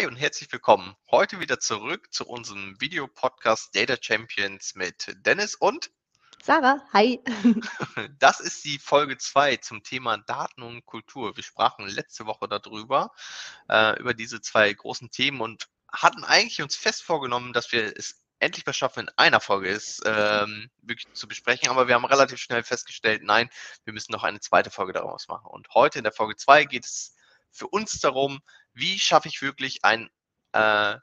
Hi 0.00 0.06
und 0.06 0.16
herzlich 0.16 0.50
willkommen. 0.50 0.96
Heute 1.10 1.40
wieder 1.40 1.60
zurück 1.60 2.10
zu 2.10 2.26
unserem 2.26 2.74
Videopodcast 2.80 3.76
Data 3.76 3.98
Champions 4.00 4.74
mit 4.74 5.14
Dennis 5.26 5.54
und 5.54 5.90
Sarah. 6.42 6.82
Hi. 6.94 7.22
Das 8.18 8.40
ist 8.40 8.64
die 8.64 8.78
Folge 8.78 9.18
2 9.18 9.58
zum 9.58 9.82
Thema 9.82 10.16
Daten 10.16 10.62
und 10.62 10.86
Kultur. 10.86 11.36
Wir 11.36 11.42
sprachen 11.42 11.86
letzte 11.86 12.24
Woche 12.24 12.48
darüber, 12.48 13.10
äh, 13.68 14.00
über 14.00 14.14
diese 14.14 14.40
zwei 14.40 14.72
großen 14.72 15.10
Themen 15.10 15.42
und 15.42 15.68
hatten 15.92 16.24
eigentlich 16.24 16.62
uns 16.62 16.76
fest 16.76 17.02
vorgenommen, 17.02 17.52
dass 17.52 17.70
wir 17.70 17.94
es 17.94 18.22
endlich 18.38 18.64
mal 18.64 18.72
schaffen, 18.72 19.00
in 19.00 19.10
einer 19.18 19.40
Folge 19.40 19.68
es 19.68 20.00
ähm, 20.06 20.70
wirklich 20.80 21.12
zu 21.12 21.28
besprechen. 21.28 21.68
Aber 21.68 21.88
wir 21.88 21.94
haben 21.94 22.06
relativ 22.06 22.38
schnell 22.38 22.62
festgestellt, 22.62 23.22
nein, 23.22 23.50
wir 23.84 23.92
müssen 23.92 24.12
noch 24.12 24.24
eine 24.24 24.40
zweite 24.40 24.70
Folge 24.70 24.94
daraus 24.94 25.28
machen. 25.28 25.48
Und 25.48 25.68
heute 25.74 25.98
in 25.98 26.04
der 26.04 26.14
Folge 26.14 26.36
2 26.36 26.64
geht 26.64 26.86
es 26.86 27.14
für 27.52 27.66
uns 27.66 28.00
darum, 28.00 28.40
wie 28.80 28.98
schaffe 28.98 29.28
ich 29.28 29.42
wirklich 29.42 29.84
einen 29.84 30.10
äh, 30.52 30.96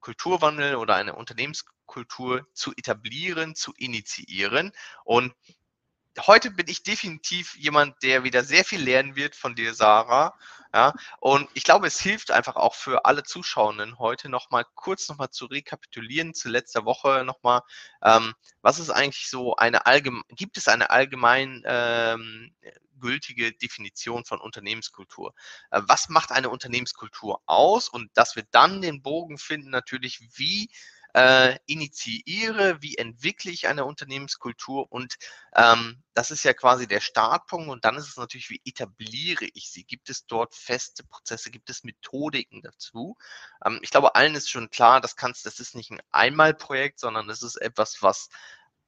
Kulturwandel 0.00 0.76
oder 0.76 0.96
eine 0.96 1.14
Unternehmenskultur 1.14 2.46
zu 2.54 2.72
etablieren, 2.76 3.54
zu 3.54 3.72
initiieren. 3.76 4.72
Und 5.04 5.34
heute 6.26 6.50
bin 6.50 6.66
ich 6.68 6.82
definitiv 6.82 7.54
jemand, 7.56 8.02
der 8.02 8.24
wieder 8.24 8.42
sehr 8.42 8.64
viel 8.64 8.82
lernen 8.82 9.16
wird 9.16 9.36
von 9.36 9.54
dir, 9.54 9.74
Sarah. 9.74 10.34
Ja, 10.72 10.94
und 11.18 11.48
ich 11.54 11.64
glaube, 11.64 11.88
es 11.88 12.00
hilft 12.00 12.30
einfach 12.30 12.54
auch 12.54 12.76
für 12.76 13.04
alle 13.04 13.24
Zuschauenden 13.24 13.98
heute 13.98 14.28
nochmal 14.28 14.64
kurz 14.74 15.08
nochmal 15.08 15.30
zu 15.30 15.46
rekapitulieren 15.46 16.32
zu 16.32 16.48
letzter 16.48 16.84
Woche 16.84 17.24
nochmal, 17.24 17.62
ähm, 18.04 18.34
was 18.62 18.78
ist 18.78 18.90
eigentlich 18.90 19.28
so 19.28 19.56
eine 19.56 19.86
allgemein, 19.86 20.22
gibt 20.28 20.56
es 20.58 20.68
eine 20.68 20.90
allgemein 20.90 21.62
ähm, 21.66 22.54
gültige 23.00 23.52
Definition 23.52 24.24
von 24.24 24.40
Unternehmenskultur. 24.40 25.34
Äh, 25.70 25.82
was 25.86 26.08
macht 26.08 26.32
eine 26.32 26.50
Unternehmenskultur 26.50 27.40
aus? 27.46 27.88
Und 27.88 28.10
dass 28.14 28.36
wir 28.36 28.44
dann 28.50 28.82
den 28.82 29.02
Bogen 29.02 29.38
finden, 29.38 29.70
natürlich, 29.70 30.20
wie 30.36 30.70
äh, 31.14 31.58
initiiere, 31.66 32.80
wie 32.82 32.96
entwickle 32.96 33.50
ich 33.50 33.66
eine 33.66 33.84
Unternehmenskultur 33.84 34.90
und 34.92 35.16
ähm, 35.54 36.02
das 36.14 36.30
ist 36.30 36.44
ja 36.44 36.52
quasi 36.52 36.86
der 36.86 37.00
Startpunkt 37.00 37.68
und 37.68 37.84
dann 37.84 37.96
ist 37.96 38.08
es 38.08 38.16
natürlich, 38.16 38.50
wie 38.50 38.60
etabliere 38.64 39.46
ich 39.54 39.70
sie? 39.70 39.84
Gibt 39.84 40.10
es 40.10 40.26
dort 40.26 40.54
feste 40.54 41.04
Prozesse, 41.04 41.50
gibt 41.50 41.70
es 41.70 41.84
Methodiken 41.84 42.62
dazu? 42.62 43.16
Ähm, 43.64 43.80
ich 43.82 43.90
glaube, 43.90 44.14
allen 44.14 44.34
ist 44.34 44.50
schon 44.50 44.70
klar, 44.70 45.00
das 45.00 45.16
kannst, 45.16 45.46
das 45.46 45.60
ist 45.60 45.74
nicht 45.74 45.90
ein 45.90 46.02
Einmalprojekt, 46.10 47.00
sondern 47.00 47.28
es 47.30 47.42
ist 47.42 47.56
etwas, 47.56 48.02
was 48.02 48.28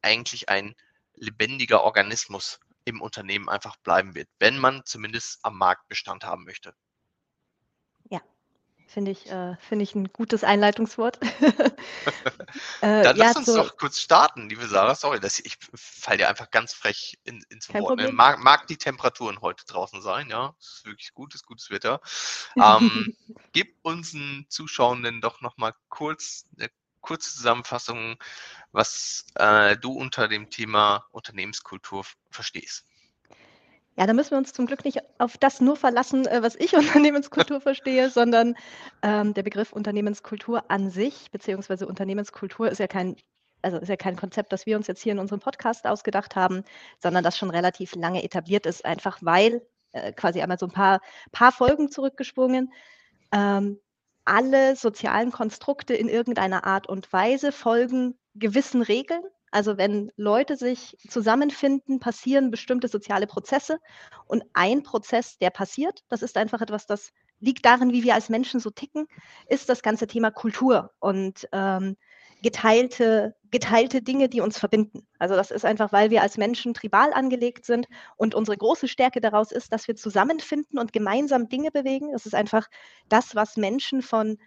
eigentlich 0.02 0.48
ein 0.48 0.74
lebendiger 1.14 1.82
Organismus 1.82 2.60
im 2.84 3.00
Unternehmen 3.00 3.48
einfach 3.48 3.76
bleiben 3.76 4.14
wird, 4.14 4.28
wenn 4.38 4.58
man 4.58 4.82
zumindest 4.84 5.40
am 5.42 5.56
Markt 5.58 5.88
Bestand 5.88 6.24
haben 6.24 6.44
möchte. 6.44 6.74
Ja, 8.10 8.20
finde 8.86 9.10
ich, 9.10 9.30
äh, 9.30 9.56
finde 9.56 9.84
ich 9.84 9.94
ein 9.94 10.12
gutes 10.12 10.44
Einleitungswort. 10.44 11.18
äh, 12.80 13.02
Dann 13.02 13.16
ja, 13.16 13.26
lass 13.26 13.36
uns 13.36 13.46
so, 13.46 13.56
doch 13.56 13.76
kurz 13.76 14.00
starten, 14.00 14.48
liebe 14.48 14.66
Sarah. 14.66 14.94
Sorry, 14.94 15.20
dass 15.20 15.38
ich, 15.38 15.46
ich 15.46 15.58
falle 15.74 16.18
dir 16.18 16.28
einfach 16.28 16.50
ganz 16.50 16.74
frech 16.74 17.18
in, 17.24 17.42
ins 17.48 17.72
Wort. 17.72 17.98
Ne? 17.98 18.12
Mag, 18.12 18.38
mag, 18.40 18.66
die 18.66 18.76
Temperaturen 18.76 19.40
heute 19.40 19.64
draußen 19.66 20.02
sein, 20.02 20.28
ja. 20.28 20.54
Es 20.60 20.78
ist 20.78 20.84
wirklich 20.86 21.14
gutes, 21.14 21.42
gutes 21.44 21.70
Wetter. 21.70 22.00
Ähm, 22.62 23.16
gib 23.52 23.78
unseren 23.82 24.46
Zuschauenden 24.48 25.20
doch 25.20 25.40
nochmal 25.40 25.74
kurz 25.88 26.46
eine 26.58 26.68
kurze 27.02 27.34
Zusammenfassung, 27.34 28.16
was 28.72 29.26
äh, 29.34 29.76
du 29.76 29.92
unter 29.92 30.28
dem 30.28 30.48
Thema 30.48 31.04
Unternehmenskultur 31.12 32.04
verstehst. 32.30 32.86
Ja, 33.96 34.06
da 34.06 34.14
müssen 34.14 34.30
wir 34.30 34.38
uns 34.38 34.54
zum 34.54 34.64
Glück 34.64 34.86
nicht 34.86 35.00
auf 35.18 35.36
das 35.36 35.60
nur 35.60 35.76
verlassen, 35.76 36.26
äh, 36.26 36.42
was 36.42 36.54
ich 36.56 36.74
Unternehmenskultur 36.76 37.60
verstehe, 37.60 38.08
sondern 38.08 38.54
ähm, 39.02 39.34
der 39.34 39.42
Begriff 39.42 39.72
Unternehmenskultur 39.72 40.70
an 40.70 40.90
sich, 40.90 41.30
beziehungsweise 41.30 41.86
Unternehmenskultur 41.86 42.70
ist 42.70 42.78
ja 42.78 42.86
kein, 42.86 43.16
also 43.60 43.76
ist 43.78 43.88
ja 43.88 43.96
kein 43.96 44.16
Konzept, 44.16 44.52
das 44.52 44.64
wir 44.64 44.76
uns 44.76 44.86
jetzt 44.86 45.02
hier 45.02 45.12
in 45.12 45.18
unserem 45.18 45.40
Podcast 45.40 45.86
ausgedacht 45.86 46.36
haben, 46.36 46.64
sondern 47.00 47.22
das 47.22 47.36
schon 47.36 47.50
relativ 47.50 47.94
lange 47.94 48.24
etabliert 48.24 48.64
ist, 48.64 48.84
einfach 48.84 49.18
weil, 49.20 49.60
äh, 49.92 50.12
quasi 50.12 50.40
einmal 50.40 50.58
so 50.58 50.66
ein 50.66 50.72
paar, 50.72 51.00
paar 51.30 51.52
Folgen 51.52 51.90
zurückgesprungen, 51.90 52.72
ähm, 53.30 53.78
alle 54.24 54.76
sozialen 54.76 55.32
Konstrukte 55.32 55.94
in 55.94 56.08
irgendeiner 56.08 56.64
Art 56.64 56.88
und 56.88 57.12
Weise 57.12 57.52
folgen 57.52 58.18
gewissen 58.34 58.82
Regeln. 58.82 59.22
Also 59.50 59.76
wenn 59.76 60.10
Leute 60.16 60.56
sich 60.56 60.96
zusammenfinden, 61.08 62.00
passieren 62.00 62.50
bestimmte 62.50 62.88
soziale 62.88 63.26
Prozesse. 63.26 63.78
Und 64.26 64.44
ein 64.54 64.82
Prozess, 64.82 65.36
der 65.38 65.50
passiert, 65.50 66.02
das 66.08 66.22
ist 66.22 66.36
einfach 66.38 66.62
etwas, 66.62 66.86
das 66.86 67.12
liegt 67.38 67.66
darin, 67.66 67.92
wie 67.92 68.02
wir 68.02 68.14
als 68.14 68.28
Menschen 68.28 68.60
so 68.60 68.70
ticken, 68.70 69.06
ist 69.48 69.68
das 69.68 69.82
ganze 69.82 70.06
Thema 70.06 70.30
Kultur. 70.30 70.92
Und 71.00 71.48
ähm, 71.52 71.96
geteilte, 72.42 73.34
geteilte 73.50 74.02
Dinge, 74.02 74.28
die 74.28 74.40
uns 74.40 74.58
verbinden. 74.58 75.06
Also 75.18 75.36
das 75.36 75.50
ist 75.50 75.64
einfach, 75.64 75.92
weil 75.92 76.10
wir 76.10 76.22
als 76.22 76.36
Menschen 76.36 76.74
tribal 76.74 77.12
angelegt 77.12 77.64
sind 77.64 77.86
und 78.16 78.34
unsere 78.34 78.56
große 78.56 78.88
Stärke 78.88 79.20
daraus 79.20 79.52
ist, 79.52 79.72
dass 79.72 79.86
wir 79.88 79.96
zusammenfinden 79.96 80.78
und 80.78 80.92
gemeinsam 80.92 81.48
Dinge 81.48 81.70
bewegen. 81.70 82.12
Das 82.12 82.26
ist 82.26 82.34
einfach 82.34 82.68
das, 83.08 83.34
was 83.36 83.56
Menschen 83.56 84.02
von 84.02 84.38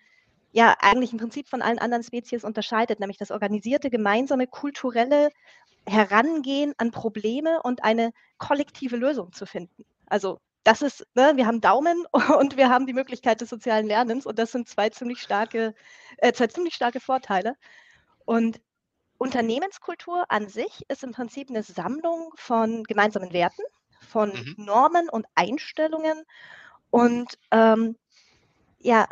ja 0.51 0.75
eigentlich 0.79 1.11
im 1.11 1.19
Prinzip 1.19 1.49
von 1.49 1.61
allen 1.61 1.79
anderen 1.79 2.03
Spezies 2.03 2.43
unterscheidet, 2.43 2.99
nämlich 2.99 3.17
das 3.17 3.31
organisierte, 3.31 3.89
gemeinsame, 3.89 4.47
kulturelle 4.47 5.29
Herangehen 5.87 6.73
an 6.77 6.91
Probleme 6.91 7.61
und 7.63 7.83
eine 7.83 8.11
kollektive 8.37 8.95
Lösung 8.97 9.33
zu 9.33 9.45
finden. 9.45 9.85
Also 10.07 10.39
das 10.63 10.81
ist, 10.81 11.05
ne, 11.13 11.33
wir 11.35 11.45
haben 11.45 11.61
Daumen 11.61 12.05
und 12.39 12.57
wir 12.57 12.69
haben 12.69 12.87
die 12.87 12.93
Möglichkeit 12.93 13.41
des 13.41 13.49
sozialen 13.49 13.85
Lernens 13.85 14.25
und 14.25 14.39
das 14.39 14.51
sind 14.51 14.67
zwei 14.67 14.89
ziemlich 14.89 15.19
starke, 15.19 15.75
äh, 16.17 16.33
zwei 16.33 16.47
ziemlich 16.47 16.73
starke 16.73 16.99
Vorteile. 16.99 17.55
Und 18.25 18.59
Unternehmenskultur 19.17 20.25
an 20.29 20.49
sich 20.49 20.83
ist 20.89 21.03
im 21.03 21.11
Prinzip 21.11 21.49
eine 21.49 21.63
Sammlung 21.63 22.31
von 22.35 22.83
gemeinsamen 22.83 23.31
Werten, 23.31 23.63
von 24.01 24.29
mhm. 24.29 24.65
Normen 24.65 25.09
und 25.09 25.25
Einstellungen 25.35 26.23
und 26.89 27.37
ähm, 27.51 27.95
ja, 28.79 29.07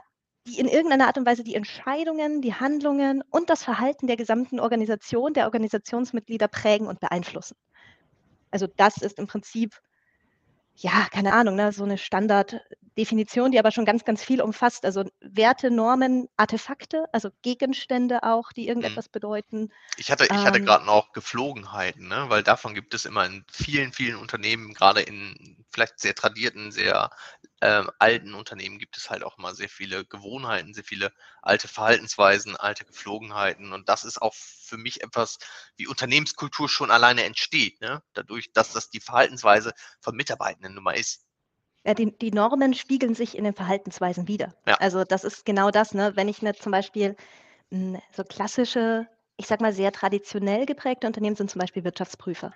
die 0.45 0.59
in 0.59 0.67
irgendeiner 0.67 1.07
Art 1.07 1.17
und 1.17 1.25
Weise 1.25 1.43
die 1.43 1.55
Entscheidungen, 1.55 2.41
die 2.41 2.53
Handlungen 2.53 3.23
und 3.29 3.49
das 3.49 3.63
Verhalten 3.63 4.07
der 4.07 4.17
gesamten 4.17 4.59
Organisation, 4.59 5.33
der 5.33 5.45
Organisationsmitglieder 5.45 6.49
prägen 6.49 6.87
und 6.87 6.99
beeinflussen. 6.99 7.55
Also 8.51 8.67
das 8.67 8.97
ist 8.97 9.19
im 9.19 9.27
Prinzip 9.27 9.79
ja, 10.75 11.07
keine 11.11 11.33
Ahnung, 11.33 11.55
ne, 11.55 11.71
so 11.71 11.83
eine 11.83 11.97
Standarddefinition, 11.97 13.51
die 13.51 13.59
aber 13.59 13.71
schon 13.71 13.85
ganz, 13.85 14.05
ganz 14.05 14.23
viel 14.23 14.41
umfasst. 14.41 14.85
Also 14.85 15.05
Werte, 15.21 15.69
Normen, 15.69 16.27
Artefakte, 16.37 17.05
also 17.11 17.29
Gegenstände 17.41 18.23
auch, 18.23 18.51
die 18.51 18.63
mhm. 18.63 18.67
irgendetwas 18.69 19.09
bedeuten. 19.09 19.71
Ich 19.97 20.11
hatte, 20.11 20.25
ich 20.25 20.31
hatte 20.31 20.59
ähm, 20.59 20.65
gerade 20.65 20.85
noch 20.85 21.13
Geflogenheiten, 21.13 22.07
ne? 22.07 22.25
weil 22.29 22.43
davon 22.43 22.73
gibt 22.73 22.93
es 22.93 23.05
immer 23.05 23.25
in 23.25 23.45
vielen, 23.51 23.93
vielen 23.93 24.17
Unternehmen, 24.17 24.73
gerade 24.73 25.01
in 25.01 25.62
vielleicht 25.73 25.99
sehr 25.99 26.15
tradierten, 26.15 26.71
sehr 26.71 27.09
äh, 27.61 27.83
alten 27.99 28.33
Unternehmen 28.33 28.79
gibt 28.79 28.97
es 28.97 29.09
halt 29.09 29.23
auch 29.23 29.37
immer 29.37 29.55
sehr 29.55 29.69
viele 29.69 30.05
Gewohnheiten, 30.05 30.73
sehr 30.73 30.83
viele 30.83 31.11
alte 31.41 31.67
Verhaltensweisen, 31.67 32.57
alte 32.57 32.85
Geflogenheiten. 32.85 33.73
Und 33.73 33.89
das 33.89 34.03
ist 34.03 34.21
auch 34.21 34.33
für 34.33 34.77
mich 34.77 35.01
etwas, 35.01 35.37
wie 35.77 35.87
Unternehmenskultur 35.87 36.67
schon 36.69 36.91
alleine 36.91 37.23
entsteht, 37.23 37.79
ne? 37.81 38.03
dadurch, 38.13 38.51
dass 38.53 38.73
das 38.73 38.89
die 38.89 38.99
Verhaltensweise 38.99 39.73
von 40.01 40.15
Mitarbeitenden 40.15 40.75
nun 40.75 40.83
mal 40.83 40.93
ist. 40.97 41.25
Ja, 41.85 41.93
die, 41.93 42.17
die 42.17 42.31
Normen 42.31 42.73
spiegeln 42.73 43.13
sich 43.13 43.37
in 43.37 43.43
den 43.43 43.53
Verhaltensweisen 43.53 44.27
wieder. 44.27 44.55
Ja. 44.65 44.75
Also 44.75 45.03
das 45.03 45.23
ist 45.23 45.45
genau 45.45 45.69
das, 45.69 45.93
ne? 45.93 46.13
wenn 46.15 46.29
ich 46.29 46.41
ne, 46.41 46.53
zum 46.53 46.71
Beispiel 46.71 47.15
hm, 47.71 47.99
so 48.15 48.23
klassische, 48.23 49.07
ich 49.37 49.47
sag 49.47 49.61
mal 49.61 49.73
sehr 49.73 49.91
traditionell 49.91 50.65
geprägte 50.65 51.07
Unternehmen 51.07 51.35
sind 51.35 51.49
zum 51.49 51.59
Beispiel 51.59 51.83
Wirtschaftsprüfer. 51.83 52.53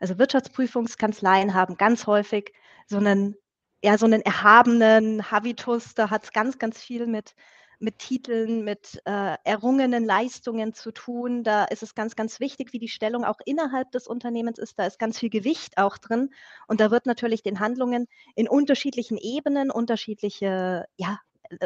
Also 0.00 0.18
Wirtschaftsprüfungskanzleien 0.18 1.54
haben 1.54 1.76
ganz 1.76 2.06
häufig 2.06 2.52
so 2.86 2.98
einen 2.98 3.36
ja, 3.82 3.98
so 3.98 4.06
einen 4.06 4.22
erhabenen 4.22 5.30
Habitus, 5.30 5.94
da 5.94 6.10
hat 6.10 6.24
es 6.24 6.32
ganz, 6.32 6.58
ganz 6.58 6.80
viel 6.82 7.06
mit, 7.06 7.34
mit 7.78 7.98
Titeln, 7.98 8.64
mit 8.64 9.00
äh, 9.04 9.36
errungenen 9.44 10.04
Leistungen 10.04 10.72
zu 10.74 10.92
tun. 10.92 11.44
Da 11.44 11.64
ist 11.66 11.82
es 11.82 11.94
ganz, 11.94 12.16
ganz 12.16 12.40
wichtig, 12.40 12.72
wie 12.72 12.78
die 12.78 12.88
Stellung 12.88 13.24
auch 13.24 13.38
innerhalb 13.44 13.90
des 13.92 14.06
Unternehmens 14.06 14.58
ist. 14.58 14.78
Da 14.78 14.86
ist 14.86 14.98
ganz 14.98 15.18
viel 15.18 15.30
Gewicht 15.30 15.78
auch 15.78 15.98
drin. 15.98 16.30
Und 16.66 16.80
da 16.80 16.90
wird 16.90 17.06
natürlich 17.06 17.42
den 17.42 17.60
Handlungen 17.60 18.06
in 18.34 18.48
unterschiedlichen 18.48 19.18
Ebenen 19.18 19.70
unterschiedliche, 19.70 20.86
ja, 20.96 21.20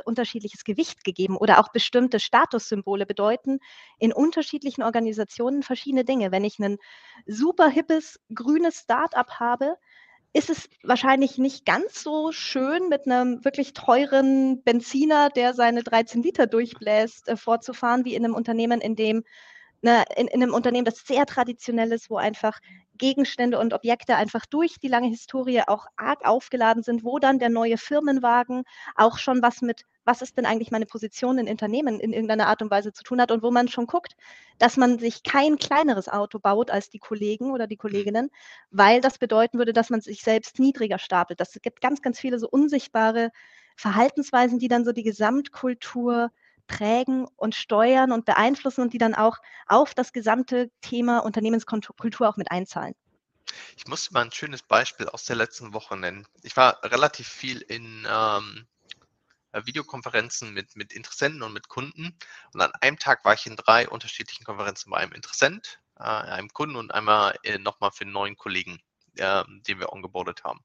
unterschiedliches 0.05 0.65
Gewicht 0.65 1.05
gegeben 1.05 1.37
oder 1.37 1.61
auch 1.61 1.69
bestimmte 1.69 2.21
Statussymbole 2.21 3.07
bedeuten 3.07 3.59
in 3.99 4.13
unterschiedlichen 4.13 4.83
Organisationen 4.83 5.63
verschiedene 5.63 6.05
Dinge. 6.05 6.33
Wenn 6.33 6.45
ich 6.45 6.59
ein 6.59 6.79
super 7.27 7.69
hippes 7.69 8.21
grünes 8.35 8.81
Start-up 8.81 9.41
habe, 9.41 9.77
ist 10.33 10.51
es 10.51 10.69
wahrscheinlich 10.85 11.39
nicht 11.39 11.67
ganz 11.67 12.03
so 12.03 12.31
schön, 12.31 12.89
mit 12.89 13.07
einem 13.07 13.45
wirklich 13.45 13.73
teuren 13.73 14.63
Benziner, 14.63 15.29
der 15.29 15.55
seine 15.55 15.83
13 15.83 16.23
Liter 16.23 16.47
durchbläst, 16.47 17.29
äh, 17.29 17.37
fortzufahren, 17.37 18.05
wie 18.05 18.15
in 18.15 18.25
einem 18.25 18.35
Unternehmen, 18.35 18.81
in 18.81 18.95
dem 18.95 19.25
ne, 19.83 20.05
in, 20.17 20.27
in 20.29 20.43
einem 20.43 20.55
Unternehmen, 20.55 20.85
das 20.85 21.07
sehr 21.07 21.27
traditionell 21.27 21.93
ist, 21.93 22.11
wo 22.11 22.17
einfach 22.17 22.59
Gegenstände 23.01 23.59
und 23.59 23.73
Objekte 23.73 24.17
einfach 24.17 24.45
durch 24.47 24.79
die 24.79 24.89
lange 24.89 25.09
Historie 25.09 25.63
auch 25.67 25.87
arg 25.97 26.25
aufgeladen 26.25 26.83
sind, 26.83 27.03
wo 27.03 27.19
dann 27.19 27.39
der 27.39 27.49
neue 27.49 27.79
Firmenwagen 27.79 28.65
auch 28.95 29.17
schon 29.19 29.41
was 29.43 29.63
mit, 29.63 29.85
was 30.05 30.21
ist 30.21 30.37
denn 30.37 30.45
eigentlich 30.45 30.71
meine 30.71 30.85
Position 30.85 31.39
in 31.39 31.49
Unternehmen 31.49 31.99
in 31.99 32.13
irgendeiner 32.13 32.47
Art 32.47 32.61
und 32.61 32.71
Weise 32.71 32.93
zu 32.93 33.03
tun 33.03 33.21
hat 33.21 33.33
und 33.33 33.43
wo 33.43 33.51
man 33.51 33.69
schon 33.69 33.87
guckt, 33.87 34.17
dass 34.59 34.77
man 34.77 34.99
sich 34.99 35.23
kein 35.23 35.57
kleineres 35.57 36.09
Auto 36.09 36.39
baut 36.39 36.71
als 36.71 36.91
die 36.91 36.99
Kollegen 36.99 37.53
oder 37.53 37.67
die 37.67 37.79
Kolleginnen, 37.79 38.31
weil 38.71 39.01
das 39.01 39.19
bedeuten 39.19 39.57
würde, 39.59 39.73
dass 39.73 39.89
man 39.89 40.03
sich 40.03 40.23
selbst 40.23 40.59
niedriger 40.59 40.99
stapelt. 40.99 41.41
Das 41.41 41.59
gibt 41.63 41.81
ganz, 41.81 42.03
ganz 42.03 42.21
viele 42.21 42.39
so 42.39 42.49
unsichtbare 42.49 43.31
Verhaltensweisen, 43.77 44.59
die 44.59 44.69
dann 44.69 44.85
so 44.85 44.93
die 44.93 45.05
Gesamtkultur 45.05 46.31
prägen 46.71 47.27
und 47.37 47.55
steuern 47.55 48.13
und 48.13 48.25
beeinflussen 48.25 48.83
und 48.83 48.93
die 48.93 48.99
dann 48.99 49.15
auch 49.15 49.39
auf 49.67 49.95
das 49.95 50.13
gesamte 50.13 50.71
Thema 50.81 51.19
Unternehmenskultur 51.19 52.29
auch 52.29 52.37
mit 52.37 52.51
einzahlen. 52.51 52.95
Ich 53.77 53.87
muss 53.89 54.13
mal 54.13 54.23
ein 54.23 54.33
schönes 54.33 54.63
Beispiel 54.63 55.09
aus 55.09 55.25
der 55.25 55.37
letzten 55.37 55.75
Woche 55.75 55.97
nennen. 55.97 56.27
Ich 56.43 56.57
war 56.57 56.83
relativ 56.85 57.27
viel 57.27 57.61
in 57.63 58.07
ähm, 58.09 58.67
äh, 59.51 59.67
Videokonferenzen 59.67 60.55
mit, 60.55 60.77
mit 60.77 60.93
Interessenten 60.93 61.43
und 61.43 61.53
mit 61.53 61.69
Kunden. 61.69 62.17
Und 62.55 62.61
an 62.61 62.73
einem 62.81 62.99
Tag 62.99 63.25
war 63.25 63.35
ich 63.35 63.47
in 63.47 63.57
drei 63.57 63.89
unterschiedlichen 63.89 64.45
Konferenzen 64.45 64.91
bei 64.91 64.99
einem 64.99 65.13
Interessent, 65.13 65.81
äh, 65.99 66.03
einem 66.05 66.51
Kunden 66.51 66.77
und 66.77 66.95
einmal 66.95 67.37
äh, 67.43 67.59
nochmal 67.59 67.91
für 67.91 68.03
einen 68.03 68.13
neuen 68.13 68.37
Kollegen, 68.37 68.81
äh, 69.17 69.43
den 69.67 69.81
wir 69.81 69.93
ongeboardet 69.93 70.45
haben. 70.45 70.61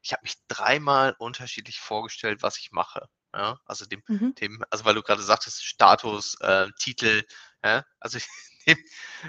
Ich 0.00 0.12
habe 0.12 0.22
mich 0.22 0.36
dreimal 0.48 1.14
unterschiedlich 1.18 1.80
vorgestellt, 1.80 2.42
was 2.42 2.58
ich 2.58 2.72
mache. 2.72 3.08
Ja, 3.34 3.58
also 3.66 3.84
dem, 3.84 4.02
mhm. 4.06 4.34
dem, 4.36 4.64
also 4.70 4.84
weil 4.84 4.94
du 4.94 5.02
gerade 5.02 5.22
sagtest, 5.22 5.64
Status, 5.64 6.36
äh, 6.40 6.68
Titel, 6.78 7.24
ja, 7.64 7.84
also 7.98 8.18
dem, 8.66 8.78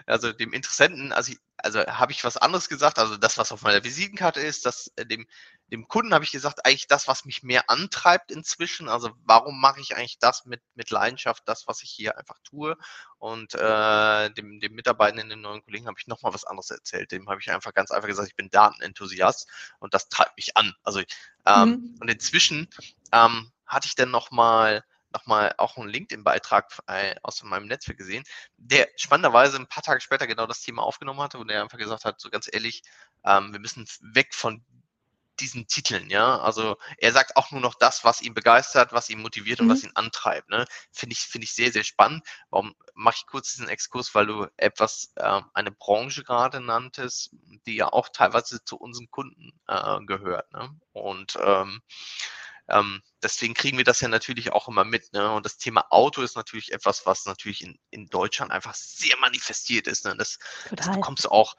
also 0.06 0.32
dem 0.32 0.54
Interessenten, 0.54 1.12
also, 1.12 1.34
also 1.58 1.80
habe 1.88 2.12
ich 2.12 2.24
was 2.24 2.38
anderes 2.38 2.70
gesagt, 2.70 3.00
also 3.00 3.18
das, 3.18 3.40
was 3.40 3.52
auf 3.52 3.64
meiner 3.64 3.84
Visitenkarte 3.84 4.42
ist, 4.42 4.66
das, 4.68 4.92
äh, 4.98 5.08
dem, 5.08 5.26
dem 5.72 5.88
Kunden 5.88 6.14
habe 6.14 6.24
ich 6.24 6.32
gesagt, 6.32 6.66
eigentlich 6.66 6.88
das, 6.88 7.08
was 7.08 7.26
mich 7.26 7.42
mehr 7.44 7.70
antreibt 7.70 8.32
inzwischen, 8.32 8.88
also 8.88 9.12
warum 9.24 9.60
mache 9.60 9.82
ich 9.82 9.96
eigentlich 9.96 10.20
das 10.20 10.46
mit, 10.46 10.62
mit 10.76 10.92
Leidenschaft, 10.92 11.44
das, 11.48 11.68
was 11.68 11.82
ich 11.82 11.90
hier 11.90 12.18
einfach 12.18 12.38
tue? 12.44 12.78
Und 13.18 13.56
äh, 13.56 14.30
dem, 14.32 14.60
dem 14.60 14.74
Mitarbeitenden, 14.74 15.30
dem 15.30 15.42
neuen 15.42 15.64
Kollegen 15.64 15.88
habe 15.88 15.98
ich 16.00 16.08
nochmal 16.08 16.34
was 16.34 16.46
anderes 16.46 16.70
erzählt, 16.70 17.12
dem 17.12 17.30
habe 17.30 17.42
ich 17.42 17.52
einfach 17.52 17.74
ganz 17.74 17.92
einfach 17.92 18.08
gesagt, 18.08 18.30
ich 18.30 18.36
bin 18.36 18.50
Datenenthusiast 18.50 19.50
und 19.80 19.94
das 19.94 20.10
treibt 20.10 20.38
mich 20.38 20.56
an, 20.56 20.74
also 20.84 21.02
ähm, 21.46 21.70
mhm. 21.70 21.98
und 22.00 22.10
inzwischen 22.10 22.70
ähm, 23.12 23.52
hatte 23.66 23.88
ich 23.88 23.96
dann 23.96 24.12
nochmal 24.12 24.84
noch 25.12 25.26
mal 25.26 25.56
auch 25.58 25.78
einen 25.78 25.88
LinkedIn-Beitrag 25.88 26.78
äh, 26.88 27.16
aus 27.24 27.42
meinem 27.42 27.68
Netzwerk 27.68 27.98
gesehen, 27.98 28.26
der 28.58 28.90
spannenderweise 28.98 29.58
ein 29.58 29.68
paar 29.68 29.82
Tage 29.82 30.02
später 30.02 30.28
genau 30.28 30.46
das 30.46 30.62
Thema 30.62 30.84
aufgenommen 30.84 31.22
hatte 31.22 31.38
und 31.38 31.48
der 31.48 31.62
einfach 31.62 31.78
gesagt 31.78 32.04
hat, 32.04 32.20
so 32.20 32.30
ganz 32.30 32.50
ehrlich, 32.52 32.84
ähm, 33.24 33.54
wir 33.54 33.62
müssen 33.62 33.88
weg 34.02 34.34
von 34.34 34.66
diesen 35.40 35.68
Titeln, 35.68 36.10
ja. 36.10 36.40
Also 36.40 36.78
er 36.98 37.12
sagt 37.12 37.36
auch 37.38 37.52
nur 37.52 37.62
noch 37.62 37.76
das, 37.76 38.04
was 38.04 38.22
ihn 38.22 38.34
begeistert, 38.34 38.94
was 38.94 39.10
ihn 39.10 39.22
motiviert 39.22 39.60
und 39.60 39.68
mhm. 39.68 39.72
was 39.72 39.84
ihn 39.84 39.92
antreibt. 39.96 40.50
Ne? 40.50 40.66
Finde 40.92 41.14
ich, 41.14 41.20
finde 41.20 41.46
ich 41.46 41.54
sehr, 41.54 41.72
sehr 41.72 41.84
spannend. 41.84 42.24
Warum 42.50 42.76
mache 42.94 43.18
ich 43.20 43.28
kurz 43.28 43.54
diesen 43.54 43.70
Exkurs, 43.70 44.16
weil 44.16 44.28
du 44.28 44.48
etwas, 44.58 45.12
äh, 45.16 45.42
eine 45.54 45.72
Branche 45.72 46.24
gerade 46.24 46.62
nanntest, 46.62 47.32
die 47.66 47.76
ja 47.76 47.92
auch 47.92 48.10
teilweise 48.10 48.64
zu 48.64 48.78
unseren 48.78 49.10
Kunden 49.12 49.52
äh, 49.68 50.00
gehört. 50.06 50.52
Ne? 50.54 50.70
Und 50.94 51.38
ähm, 51.42 51.82
ähm, 52.68 53.02
deswegen 53.22 53.54
kriegen 53.54 53.78
wir 53.78 53.84
das 53.84 54.02
ja 54.02 54.08
natürlich 54.08 54.52
auch 54.52 54.68
immer 54.68 54.86
mit. 54.86 55.14
Ne? 55.14 55.32
Und 55.32 55.46
das 55.46 55.58
Thema 55.58 55.86
Auto 55.92 56.22
ist 56.22 56.36
natürlich 56.36 56.72
etwas, 56.72 57.06
was 57.06 57.26
natürlich 57.26 57.64
in, 57.64 57.78
in 57.92 58.08
Deutschland 58.08 58.52
einfach 58.52 58.74
sehr 58.74 59.16
manifestiert 59.18 59.88
ist. 59.88 60.06
Ne? 60.06 60.16
Das, 60.18 60.40
das 60.72 60.92
bekommst 60.92 61.26
du 61.26 61.30
auch 61.30 61.56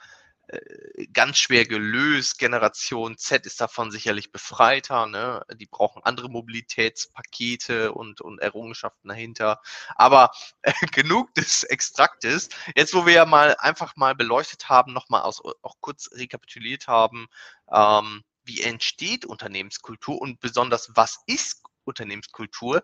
ganz 1.12 1.38
schwer 1.38 1.66
gelöst. 1.66 2.38
Generation 2.38 3.18
Z 3.18 3.46
ist 3.46 3.60
davon 3.60 3.90
sicherlich 3.90 4.30
befreiter. 4.32 5.06
Ne? 5.06 5.44
Die 5.56 5.66
brauchen 5.66 6.02
andere 6.04 6.28
Mobilitätspakete 6.28 7.92
und, 7.92 8.20
und 8.20 8.40
Errungenschaften 8.40 9.08
dahinter. 9.08 9.60
Aber 9.96 10.30
äh, 10.62 10.72
genug 10.92 11.34
des 11.34 11.64
Extraktes. 11.64 12.48
Jetzt, 12.76 12.94
wo 12.94 13.06
wir 13.06 13.14
ja 13.14 13.26
mal 13.26 13.56
einfach 13.58 13.96
mal 13.96 14.14
beleuchtet 14.14 14.68
haben, 14.68 14.92
nochmal 14.92 15.22
auch 15.22 15.76
kurz 15.80 16.10
rekapituliert 16.12 16.86
haben, 16.86 17.26
ähm, 17.72 18.22
wie 18.44 18.62
entsteht 18.62 19.24
Unternehmenskultur 19.24 20.20
und 20.20 20.40
besonders 20.40 20.90
was 20.94 21.18
ist 21.26 21.62
Unternehmenskultur, 21.84 22.82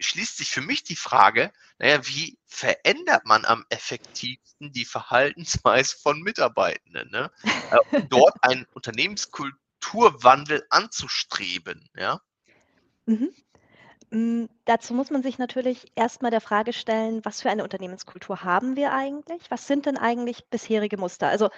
schließt 0.00 0.36
sich 0.36 0.50
für 0.50 0.60
mich 0.60 0.84
die 0.84 0.96
Frage, 0.96 1.52
naja, 1.78 2.06
wie 2.06 2.38
verändert 2.46 3.24
man 3.24 3.44
am 3.44 3.64
effektivsten 3.68 4.72
die 4.72 4.84
Verhaltensweise 4.84 5.96
von 5.96 6.20
Mitarbeitenden, 6.20 7.10
ne? 7.10 7.30
Äh, 7.70 7.96
um 7.96 8.08
dort 8.08 8.36
einen 8.42 8.66
Unternehmenskulturwandel 8.72 10.66
anzustreben, 10.70 11.88
ja? 11.96 12.20
Mhm. 13.06 13.34
Mm, 14.10 14.44
dazu 14.64 14.94
muss 14.94 15.10
man 15.10 15.22
sich 15.22 15.38
natürlich 15.38 15.90
erstmal 15.94 16.30
der 16.30 16.40
Frage 16.40 16.72
stellen, 16.72 17.24
was 17.24 17.42
für 17.42 17.50
eine 17.50 17.64
Unternehmenskultur 17.64 18.44
haben 18.44 18.76
wir 18.76 18.92
eigentlich? 18.92 19.50
Was 19.50 19.66
sind 19.66 19.86
denn 19.86 19.96
eigentlich 19.96 20.46
bisherige 20.50 20.96
Muster? 20.96 21.28
Also 21.28 21.50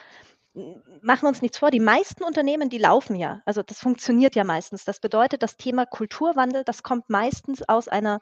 machen 1.02 1.22
wir 1.22 1.28
uns 1.28 1.42
nichts 1.42 1.58
vor, 1.58 1.70
die 1.70 1.80
meisten 1.80 2.24
Unternehmen, 2.24 2.70
die 2.70 2.78
laufen 2.78 3.16
ja. 3.16 3.42
Also 3.44 3.62
das 3.62 3.78
funktioniert 3.78 4.34
ja 4.34 4.44
meistens. 4.44 4.84
Das 4.84 5.00
bedeutet, 5.00 5.42
das 5.42 5.56
Thema 5.56 5.84
Kulturwandel, 5.84 6.64
das 6.64 6.82
kommt 6.82 7.10
meistens 7.10 7.62
aus 7.68 7.88
einer, 7.88 8.20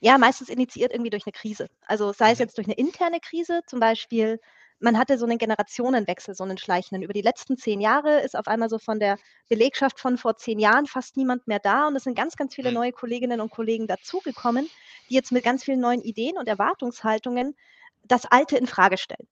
ja, 0.00 0.16
meistens 0.16 0.48
initiiert 0.48 0.92
irgendwie 0.92 1.10
durch 1.10 1.26
eine 1.26 1.32
Krise. 1.32 1.68
Also 1.86 2.12
sei 2.12 2.32
es 2.32 2.38
mhm. 2.38 2.44
jetzt 2.44 2.56
durch 2.56 2.66
eine 2.66 2.76
interne 2.76 3.20
Krise, 3.20 3.60
zum 3.66 3.80
Beispiel, 3.80 4.40
man 4.80 4.96
hatte 4.96 5.18
so 5.18 5.26
einen 5.26 5.38
Generationenwechsel, 5.38 6.34
so 6.34 6.44
einen 6.44 6.56
schleichenden. 6.56 7.02
Über 7.02 7.12
die 7.12 7.20
letzten 7.20 7.58
zehn 7.58 7.80
Jahre 7.80 8.20
ist 8.20 8.36
auf 8.36 8.46
einmal 8.46 8.70
so 8.70 8.78
von 8.78 8.98
der 8.98 9.18
Belegschaft 9.48 10.00
von 10.00 10.16
vor 10.16 10.36
zehn 10.36 10.58
Jahren 10.58 10.86
fast 10.86 11.16
niemand 11.18 11.46
mehr 11.48 11.58
da 11.58 11.88
und 11.88 11.96
es 11.96 12.04
sind 12.04 12.16
ganz, 12.16 12.36
ganz 12.36 12.54
viele 12.54 12.70
mhm. 12.70 12.76
neue 12.76 12.92
Kolleginnen 12.92 13.40
und 13.40 13.50
Kollegen 13.50 13.86
dazugekommen, 13.86 14.70
die 15.10 15.14
jetzt 15.14 15.32
mit 15.32 15.44
ganz 15.44 15.64
vielen 15.64 15.80
neuen 15.80 16.00
Ideen 16.00 16.38
und 16.38 16.48
Erwartungshaltungen 16.48 17.56
das 18.04 18.24
Alte 18.24 18.56
in 18.56 18.66
Frage 18.66 18.96
stellen. 18.96 19.28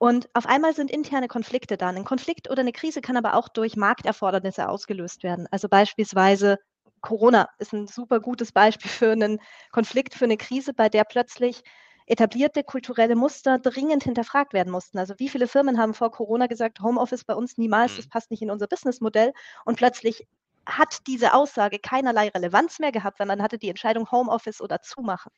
Und 0.00 0.30
auf 0.32 0.46
einmal 0.46 0.74
sind 0.74 0.90
interne 0.90 1.28
Konflikte 1.28 1.76
da. 1.76 1.90
Ein 1.90 2.06
Konflikt 2.06 2.48
oder 2.48 2.60
eine 2.60 2.72
Krise 2.72 3.02
kann 3.02 3.18
aber 3.18 3.34
auch 3.34 3.50
durch 3.50 3.76
Markterfordernisse 3.76 4.66
ausgelöst 4.66 5.22
werden. 5.22 5.46
Also 5.50 5.68
beispielsweise 5.68 6.56
Corona 7.02 7.50
ist 7.58 7.74
ein 7.74 7.86
super 7.86 8.18
gutes 8.18 8.50
Beispiel 8.50 8.90
für 8.90 9.12
einen 9.12 9.40
Konflikt, 9.72 10.14
für 10.14 10.24
eine 10.24 10.38
Krise, 10.38 10.72
bei 10.72 10.88
der 10.88 11.04
plötzlich 11.04 11.60
etablierte 12.06 12.64
kulturelle 12.64 13.14
Muster 13.14 13.58
dringend 13.58 14.04
hinterfragt 14.04 14.54
werden 14.54 14.72
mussten. 14.72 14.98
Also 14.98 15.12
wie 15.18 15.28
viele 15.28 15.46
Firmen 15.46 15.78
haben 15.78 15.92
vor 15.92 16.10
Corona 16.10 16.46
gesagt, 16.46 16.80
Homeoffice 16.80 17.24
bei 17.24 17.34
uns 17.34 17.58
niemals, 17.58 17.96
das 17.96 18.06
mhm. 18.06 18.10
passt 18.10 18.30
nicht 18.30 18.40
in 18.40 18.50
unser 18.50 18.68
Businessmodell. 18.68 19.34
Und 19.66 19.76
plötzlich 19.76 20.26
hat 20.64 21.06
diese 21.08 21.34
Aussage 21.34 21.78
keinerlei 21.78 22.28
Relevanz 22.28 22.78
mehr 22.78 22.90
gehabt, 22.92 23.20
weil 23.20 23.26
man 23.26 23.42
hatte 23.42 23.58
die 23.58 23.68
Entscheidung 23.68 24.10
Homeoffice 24.10 24.62
oder 24.62 24.80
zumachen. 24.80 25.30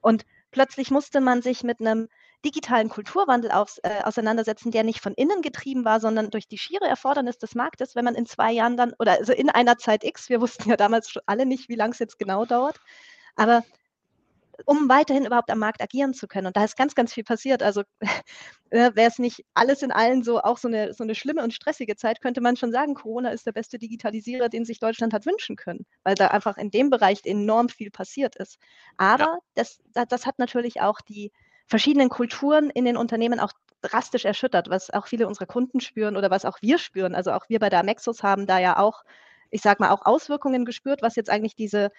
Und 0.00 0.24
plötzlich 0.52 0.92
musste 0.92 1.20
man 1.20 1.42
sich 1.42 1.64
mit 1.64 1.80
einem 1.80 2.06
digitalen 2.44 2.88
Kulturwandel 2.88 3.50
auf, 3.50 3.78
äh, 3.82 4.02
auseinandersetzen, 4.04 4.70
der 4.70 4.84
nicht 4.84 5.00
von 5.00 5.14
innen 5.14 5.42
getrieben 5.42 5.84
war, 5.84 6.00
sondern 6.00 6.30
durch 6.30 6.46
die 6.46 6.58
schiere 6.58 6.86
Erfordernis 6.86 7.38
des 7.38 7.54
Marktes, 7.54 7.96
wenn 7.96 8.04
man 8.04 8.14
in 8.14 8.26
zwei 8.26 8.52
Jahren 8.52 8.76
dann, 8.76 8.94
oder 8.98 9.12
also 9.12 9.32
in 9.32 9.50
einer 9.50 9.78
Zeit 9.78 10.04
X, 10.04 10.28
wir 10.28 10.40
wussten 10.40 10.68
ja 10.68 10.76
damals 10.76 11.10
schon 11.10 11.22
alle 11.26 11.46
nicht, 11.46 11.68
wie 11.68 11.74
lange 11.74 11.92
es 11.92 11.98
jetzt 11.98 12.18
genau 12.18 12.44
dauert, 12.44 12.78
aber 13.36 13.64
um 14.64 14.88
weiterhin 14.88 15.24
überhaupt 15.24 15.50
am 15.50 15.58
Markt 15.58 15.82
agieren 15.82 16.14
zu 16.14 16.26
können. 16.26 16.48
Und 16.48 16.56
da 16.56 16.64
ist 16.64 16.76
ganz, 16.76 16.94
ganz 16.94 17.12
viel 17.12 17.24
passiert. 17.24 17.62
Also 17.62 17.82
äh, 18.00 18.06
wäre 18.96 19.08
es 19.08 19.18
nicht 19.18 19.44
alles 19.54 19.82
in 19.82 19.92
allen 19.92 20.22
so 20.22 20.40
auch 20.40 20.58
so 20.58 20.68
eine, 20.68 20.92
so 20.94 21.04
eine 21.04 21.14
schlimme 21.14 21.42
und 21.42 21.54
stressige 21.54 21.96
Zeit, 21.96 22.20
könnte 22.20 22.40
man 22.40 22.56
schon 22.56 22.72
sagen, 22.72 22.94
Corona 22.94 23.30
ist 23.30 23.46
der 23.46 23.52
beste 23.52 23.78
Digitalisierer, 23.78 24.48
den 24.48 24.64
sich 24.64 24.80
Deutschland 24.80 25.12
hat 25.12 25.26
wünschen 25.26 25.56
können, 25.56 25.86
weil 26.02 26.14
da 26.14 26.28
einfach 26.28 26.56
in 26.56 26.70
dem 26.70 26.90
Bereich 26.90 27.20
enorm 27.24 27.68
viel 27.68 27.90
passiert 27.90 28.36
ist. 28.36 28.58
Aber 28.96 29.24
ja. 29.24 29.38
das, 29.54 29.78
das 30.08 30.26
hat 30.26 30.38
natürlich 30.38 30.80
auch 30.80 31.00
die, 31.00 31.32
verschiedenen 31.68 32.08
Kulturen 32.08 32.70
in 32.70 32.84
den 32.84 32.96
Unternehmen 32.96 33.40
auch 33.40 33.52
drastisch 33.82 34.24
erschüttert, 34.24 34.68
was 34.70 34.90
auch 34.90 35.06
viele 35.06 35.28
unserer 35.28 35.46
Kunden 35.46 35.80
spüren 35.80 36.16
oder 36.16 36.30
was 36.30 36.44
auch 36.44 36.58
wir 36.60 36.78
spüren. 36.78 37.14
Also 37.14 37.32
auch 37.32 37.48
wir 37.48 37.60
bei 37.60 37.68
der 37.68 37.80
Amexus 37.80 38.22
haben 38.22 38.46
da 38.46 38.58
ja 38.58 38.78
auch, 38.78 39.04
ich 39.50 39.62
sage 39.62 39.82
mal, 39.82 39.90
auch 39.90 40.04
Auswirkungen 40.04 40.64
gespürt, 40.64 41.02
was 41.02 41.16
jetzt 41.16 41.30
eigentlich 41.30 41.54
diese 41.54 41.90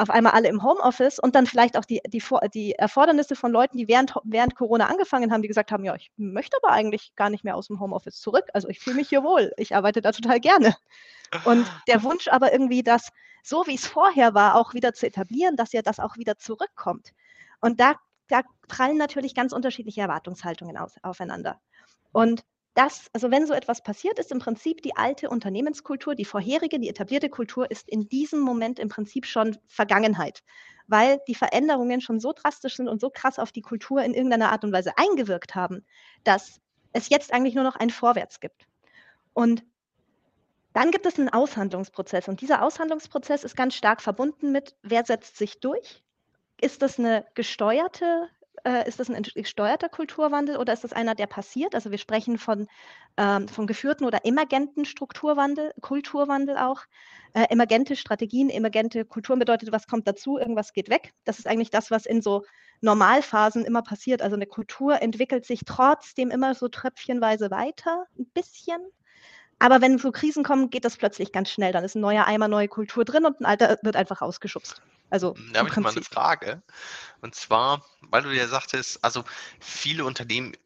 auf 0.00 0.10
einmal 0.10 0.32
alle 0.32 0.48
im 0.48 0.62
Homeoffice 0.62 1.18
und 1.18 1.34
dann 1.34 1.46
vielleicht 1.46 1.76
auch 1.76 1.84
die, 1.84 2.00
die, 2.06 2.22
die 2.54 2.72
Erfordernisse 2.74 3.34
von 3.34 3.50
Leuten, 3.50 3.76
die 3.76 3.88
während, 3.88 4.14
während 4.22 4.54
Corona 4.54 4.86
angefangen 4.86 5.32
haben, 5.32 5.42
die 5.42 5.48
gesagt 5.48 5.72
haben, 5.72 5.84
ja, 5.84 5.96
ich 5.96 6.12
möchte 6.16 6.56
aber 6.62 6.72
eigentlich 6.72 7.16
gar 7.16 7.30
nicht 7.30 7.42
mehr 7.42 7.56
aus 7.56 7.66
dem 7.66 7.80
Homeoffice 7.80 8.20
zurück. 8.20 8.44
Also 8.54 8.68
ich 8.68 8.78
fühle 8.78 8.96
mich 8.96 9.08
hier 9.08 9.24
wohl, 9.24 9.52
ich 9.56 9.74
arbeite 9.74 10.00
da 10.00 10.12
total 10.12 10.38
gerne. 10.38 10.76
Und 11.44 11.66
der 11.88 12.04
Wunsch 12.04 12.28
aber 12.28 12.52
irgendwie, 12.52 12.84
das 12.84 13.10
so 13.42 13.66
wie 13.66 13.74
es 13.74 13.86
vorher 13.86 14.34
war, 14.34 14.54
auch 14.54 14.72
wieder 14.72 14.92
zu 14.94 15.06
etablieren, 15.06 15.56
dass 15.56 15.72
ja 15.72 15.82
das 15.82 15.98
auch 15.98 16.16
wieder 16.16 16.38
zurückkommt. 16.38 17.12
Und 17.60 17.80
da 17.80 17.94
da 18.28 18.42
prallen 18.68 18.96
natürlich 18.96 19.34
ganz 19.34 19.52
unterschiedliche 19.52 20.02
Erwartungshaltungen 20.02 20.76
aus, 20.76 20.94
aufeinander. 21.02 21.60
Und 22.12 22.44
das, 22.74 23.08
also 23.12 23.30
wenn 23.32 23.46
so 23.46 23.54
etwas 23.54 23.82
passiert, 23.82 24.20
ist 24.20 24.30
im 24.30 24.38
Prinzip 24.38 24.82
die 24.82 24.96
alte 24.96 25.30
Unternehmenskultur, 25.30 26.14
die 26.14 26.24
vorherige, 26.24 26.78
die 26.78 26.88
etablierte 26.88 27.28
Kultur 27.28 27.68
ist 27.70 27.88
in 27.88 28.08
diesem 28.08 28.38
Moment 28.38 28.78
im 28.78 28.88
Prinzip 28.88 29.26
schon 29.26 29.58
Vergangenheit, 29.66 30.44
weil 30.86 31.18
die 31.26 31.34
Veränderungen 31.34 32.00
schon 32.00 32.20
so 32.20 32.32
drastisch 32.32 32.76
sind 32.76 32.86
und 32.86 33.00
so 33.00 33.10
krass 33.10 33.40
auf 33.40 33.50
die 33.50 33.62
Kultur 33.62 34.02
in 34.04 34.14
irgendeiner 34.14 34.52
Art 34.52 34.62
und 34.62 34.72
Weise 34.72 34.96
eingewirkt 34.96 35.56
haben, 35.56 35.84
dass 36.22 36.60
es 36.92 37.08
jetzt 37.08 37.32
eigentlich 37.32 37.56
nur 37.56 37.64
noch 37.64 37.76
ein 37.76 37.90
Vorwärts 37.90 38.38
gibt. 38.38 38.68
Und 39.32 39.64
dann 40.72 40.92
gibt 40.92 41.06
es 41.06 41.18
einen 41.18 41.30
Aushandlungsprozess 41.30 42.28
und 42.28 42.40
dieser 42.40 42.62
Aushandlungsprozess 42.62 43.42
ist 43.42 43.56
ganz 43.56 43.74
stark 43.74 44.00
verbunden 44.00 44.52
mit, 44.52 44.76
wer 44.82 45.04
setzt 45.04 45.36
sich 45.36 45.58
durch? 45.58 46.04
Ist 46.60 46.82
das 46.82 46.98
eine 46.98 47.24
gesteuerte 47.34 48.28
äh, 48.64 48.88
ist 48.88 49.00
das 49.00 49.10
ein 49.10 49.22
gesteuerter 49.22 49.88
Kulturwandel 49.88 50.56
oder 50.56 50.72
ist 50.72 50.84
das 50.84 50.92
einer, 50.92 51.14
der 51.14 51.26
passiert? 51.26 51.74
Also 51.74 51.90
wir 51.90 51.98
sprechen 51.98 52.38
von, 52.38 52.66
ähm, 53.16 53.48
von 53.48 53.66
geführten 53.66 54.04
oder 54.04 54.24
emergenten 54.24 54.84
Strukturwandel, 54.84 55.72
Kulturwandel 55.80 56.56
auch. 56.56 56.82
Äh, 57.34 57.44
emergente 57.50 57.94
Strategien, 57.96 58.48
emergente 58.50 59.04
Kulturen 59.04 59.38
bedeutet, 59.38 59.70
was 59.72 59.86
kommt 59.86 60.08
dazu, 60.08 60.38
irgendwas 60.38 60.72
geht 60.72 60.88
weg. 60.88 61.12
Das 61.24 61.38
ist 61.38 61.46
eigentlich 61.46 61.70
das, 61.70 61.90
was 61.90 62.06
in 62.06 62.22
so 62.22 62.44
Normalphasen 62.80 63.64
immer 63.64 63.82
passiert. 63.82 64.22
Also 64.22 64.36
eine 64.36 64.46
Kultur 64.46 65.02
entwickelt 65.02 65.44
sich 65.44 65.60
trotzdem 65.66 66.30
immer 66.30 66.54
so 66.54 66.68
tröpfchenweise 66.68 67.50
weiter, 67.50 68.06
ein 68.18 68.26
bisschen. 68.32 68.80
Aber 69.58 69.80
wenn 69.80 69.98
so 69.98 70.12
Krisen 70.12 70.44
kommen, 70.44 70.70
geht 70.70 70.84
das 70.84 70.96
plötzlich 70.96 71.32
ganz 71.32 71.50
schnell. 71.50 71.72
Dann 71.72 71.84
ist 71.84 71.96
ein 71.96 72.00
neuer 72.00 72.26
Eimer, 72.26 72.48
neue 72.48 72.68
Kultur 72.68 73.04
drin 73.04 73.26
und 73.26 73.40
ein 73.40 73.44
alter 73.44 73.78
wird 73.82 73.96
einfach 73.96 74.22
ausgeschubst. 74.22 74.80
Also 75.10 75.34
da 75.52 75.60
habe 75.60 75.70
ich 75.70 75.76
mal 75.76 75.90
eine 75.90 76.02
Frage. 76.02 76.62
Und 77.20 77.34
zwar, 77.34 77.84
weil 78.02 78.22
du 78.22 78.34
ja 78.34 78.46
sagtest, 78.46 79.02
also 79.02 79.24
viele 79.60 80.04
Unternehmen 80.04 80.56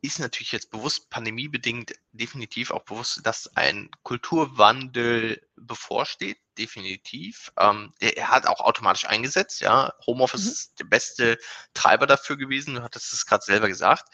ist 0.00 0.20
natürlich 0.20 0.52
jetzt 0.52 0.70
bewusst 0.70 1.10
pandemiebedingt 1.10 1.94
definitiv 2.12 2.70
auch 2.70 2.84
bewusst, 2.84 3.20
dass 3.24 3.56
ein 3.56 3.90
Kulturwandel 4.02 5.40
bevorsteht, 5.56 6.38
definitiv. 6.56 7.50
Ähm, 7.58 7.92
er 7.98 8.28
hat 8.28 8.46
auch 8.46 8.60
automatisch 8.60 9.06
eingesetzt, 9.06 9.60
ja. 9.60 9.92
Homeoffice 10.06 10.44
mhm. 10.44 10.50
ist 10.50 10.80
der 10.80 10.84
beste 10.84 11.38
Treiber 11.74 12.06
dafür 12.06 12.36
gewesen, 12.36 12.74
du 12.74 12.82
hattest 12.82 13.12
es 13.12 13.26
gerade 13.26 13.44
selber 13.44 13.68
gesagt. 13.68 14.04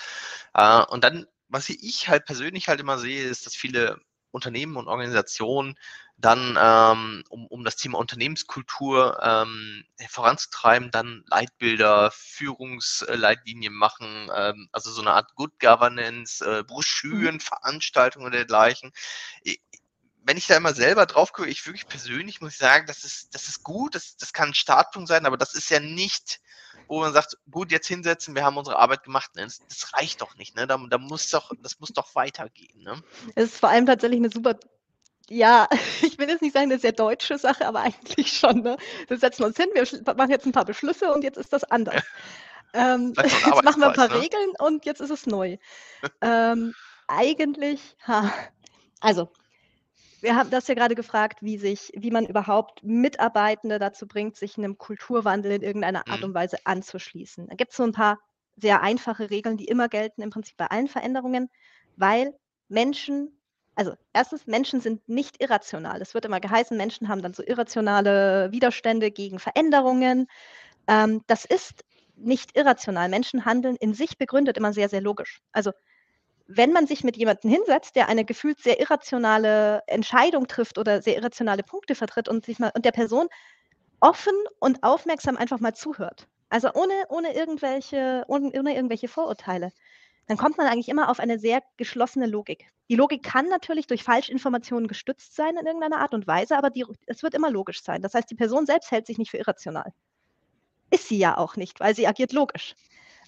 Äh, 0.55 0.85
und 0.85 1.05
dann, 1.05 1.27
was 1.49 1.69
ich 1.69 2.09
halt 2.09 2.25
persönlich 2.27 2.69
halt 2.69 2.81
immer 2.81 2.99
sehe, 2.99 3.25
ist, 3.25 3.47
dass 3.47 3.55
viele 3.55 4.01
Unternehmen 4.35 4.77
und 4.77 4.89
Organisationen 4.89 5.79
dann, 6.17 6.59
ähm, 6.61 7.25
um, 7.29 7.47
um 7.47 7.65
das 7.65 7.77
Thema 7.77 7.99
Unternehmenskultur 7.99 9.19
ähm, 9.23 9.85
voranzutreiben, 10.09 10.91
dann 10.91 11.25
Leitbilder, 11.29 12.11
Führungsleitlinien 12.13 13.73
machen, 13.73 14.31
ähm, 14.35 14.69
also 14.73 14.91
so 14.91 15.01
eine 15.01 15.13
Art 15.13 15.35
Good 15.35 15.59
Governance, 15.61 16.45
äh, 16.45 16.63
Broschüren, 16.63 17.37
mhm. 17.37 17.41
Veranstaltungen 17.41 18.27
und 18.27 18.33
dergleichen. 18.33 18.93
wenn 20.27 20.37
ich 20.37 20.47
da 20.47 20.57
immer 20.57 20.73
selber 20.73 21.07
drauf 21.07 21.33
gucke, 21.33 21.51
ich 21.51 21.67
wirklich 21.67 21.87
persönlich 21.87 22.41
muss 22.41 22.53
ich 22.53 22.59
sagen, 22.59 22.87
das 22.87 23.05
ist, 23.05 23.35
das 23.35 23.49
ist 23.49 23.63
gut, 23.63 23.95
das, 23.95 24.17
das 24.17 24.33
kann 24.33 24.49
ein 24.51 24.55
Startpunkt 24.55 25.09
sein, 25.09 25.27
aber 25.27 25.37
das 25.37 25.55
ist 25.55 25.69
ja 25.71 25.81
nicht 25.81 26.41
wo 26.89 27.01
man 27.01 27.13
sagt, 27.13 27.39
gut, 27.51 27.73
jetzt 27.73 27.87
hinsetzen, 27.87 28.35
wir 28.35 28.45
haben 28.45 28.57
unsere 28.57 28.79
Arbeit 28.79 29.03
gemacht. 29.05 29.31
Das, 29.35 29.61
das 29.69 29.93
reicht 29.95 30.21
doch 30.21 30.37
nicht, 30.37 30.57
ne? 30.57 30.67
Da, 30.67 30.77
da, 30.77 30.99
muss 30.99 31.31
doch, 31.31 31.53
das 31.61 31.81
muss 31.81 31.91
doch 31.91 32.15
weitergehen. 32.15 32.83
Ne? 32.83 33.03
Es 33.35 33.53
ist 33.53 33.61
vor 33.61 33.71
allem 33.71 33.87
tatsächlich 33.87 34.21
eine 34.21 34.31
super 34.31 34.55
ja, 35.31 35.69
ich 36.03 36.19
will 36.19 36.29
jetzt 36.29 36.43
nicht 36.43 36.55
sagen, 36.55 36.71
das 36.71 36.79
ist 36.79 36.85
ja 36.85 36.93
deutsche 36.93 37.39
Sache, 37.39 37.67
aber 37.67 37.81
eigentlich 37.81 38.33
schon. 38.33 38.61
Ne? 38.61 38.77
Wir 39.09 39.19
setzen 39.19 39.45
uns 39.45 39.57
hin, 39.57 39.69
wir 39.73 40.15
machen 40.15 40.31
jetzt 40.31 40.47
ein 40.47 40.53
paar 40.53 40.65
Beschlüsse 40.65 41.13
und 41.13 41.25
jetzt 41.25 41.39
ist 41.39 41.53
das 41.53 41.65
anders. 41.65 42.03
ähm, 42.75 43.15
jetzt 43.23 43.65
machen 43.65 43.81
wir 43.81 43.89
ein 43.89 43.95
paar 43.95 44.09
ne? 44.09 44.21
Regeln 44.21 44.53
und 44.59 44.85
jetzt 44.85 45.01
ist 45.01 45.11
es 45.11 45.27
neu. 45.27 45.57
ähm, 46.21 46.75
eigentlich, 47.09 47.97
ha, 48.07 48.33
also 49.01 49.31
wir 50.25 50.37
haben 50.37 50.49
das 50.49 50.67
ja 50.69 50.75
gerade 50.75 50.95
gefragt, 50.95 51.43
wie 51.43 51.59
sich, 51.59 51.93
wie 51.95 52.11
man 52.11 52.25
überhaupt 52.25 52.83
Mitarbeitende 52.83 53.79
dazu 53.79 54.09
bringt, 54.09 54.37
sich 54.37 54.57
einem 54.57 54.79
Kulturwandel 54.79 55.53
in 55.53 55.63
irgendeiner 55.63 56.09
Art 56.09 56.21
mhm. 56.21 56.29
und 56.29 56.35
Weise 56.35 56.57
anzuschließen. 56.65 57.47
Da 57.47 57.55
gibt 57.55 57.73
es 57.73 57.77
so 57.77 57.83
ein 57.83 57.93
paar 57.93 58.19
sehr 58.57 58.83
einfache 58.83 59.29
Regeln, 59.29 59.59
die 59.59 59.67
immer 59.67 59.89
gelten, 59.89 60.23
im 60.23 60.31
Prinzip 60.31 60.57
bei 60.57 60.67
allen 60.67 60.89
Veränderungen, 60.89 61.51
weil 61.97 62.33
Menschen, 62.69 63.39
also 63.75 63.93
erstens, 64.15 64.47
Menschen 64.47 64.81
sind 64.81 65.07
nicht 65.09 65.43
irrational. 65.43 66.01
Es 66.01 66.15
wird 66.15 66.25
immer 66.25 66.41
geheißen, 66.41 66.75
Menschen 66.75 67.09
haben 67.09 67.21
dann 67.21 67.35
so 67.35 67.43
irrationale 67.45 68.51
Widerstände 68.51 69.11
gegen 69.11 69.39
Veränderungen. 69.39 70.27
Ähm, 70.87 71.21
das 71.27 71.45
ist 71.45 71.85
nicht 72.17 72.57
irrational. 72.57 73.11
Menschen 73.11 73.45
handeln 73.45 73.77
in 73.77 73.93
sich 73.93 74.17
begründet 74.17 74.57
immer 74.57 74.73
sehr, 74.73 74.89
sehr 74.89 75.03
logisch. 75.03 75.43
Also 75.53 75.73
wenn 76.47 76.73
man 76.73 76.87
sich 76.87 77.05
mit 77.05 77.17
jemandem 77.17 77.51
hinsetzt, 77.51 77.97
der 77.97 78.09
eine 78.09 78.25
gefühlt 78.25 78.61
sehr 78.61 78.81
irrationale 78.81 79.83
Entscheidung 79.87 80.47
trifft 80.47 80.79
oder 80.79 81.01
sehr 81.01 81.17
irrationale 81.17 81.63
Punkte 81.63 81.95
vertritt 81.95 82.29
und 82.29 82.45
sich 82.45 82.59
mal 82.59 82.71
und 82.75 82.85
der 82.85 82.93
Person 82.93 83.29
offen 84.01 84.35
und 84.61 84.83
aufmerksam 84.83 85.37
einfach 85.37 85.61
mal 85.61 85.75
zuhört. 85.75 86.29
Also 86.51 86.71
ohne, 86.75 86.93
ohne, 87.09 87.35
irgendwelche, 87.35 88.25
ohne, 88.29 88.51
ohne 88.59 88.75
irgendwelche 88.75 89.09
Vorurteile. 89.09 89.73
Dann 90.27 90.37
kommt 90.37 90.59
man 90.59 90.67
eigentlich 90.67 90.89
immer 90.89 91.11
auf 91.11 91.21
eine 91.21 91.39
sehr 91.39 91.63
geschlossene 91.77 92.27
Logik. 92.27 92.71
Die 92.91 92.97
Logik 92.97 93.23
kann 93.23 93.49
natürlich 93.49 93.87
durch 93.87 94.05
Falschinformationen 94.05 94.89
gestützt 94.89 95.35
sein 95.35 95.57
in 95.57 95.67
irgendeiner 95.67 95.99
Art 95.99 96.15
und 96.15 96.27
Weise, 96.27 96.57
aber 96.57 96.71
die, 96.71 96.85
es 97.07 97.23
wird 97.23 97.35
immer 97.35 97.51
logisch 97.51 97.83
sein. 97.83 98.03
Das 98.03 98.15
heißt, 98.15 98.31
die 98.31 98.35
Person 98.35 98.67
selbst 98.67 98.91
hält 98.91 99.07
sich 99.07 99.19
nicht 99.19 99.31
für 99.31 99.39
irrational. 99.39 99.93
Ist 100.91 101.09
sie 101.09 101.19
ja 101.19 101.39
auch 101.39 101.57
nicht, 101.57 101.81
weil 101.81 101.95
sie 101.95 102.07
agiert 102.07 102.33
logisch. 102.33 102.75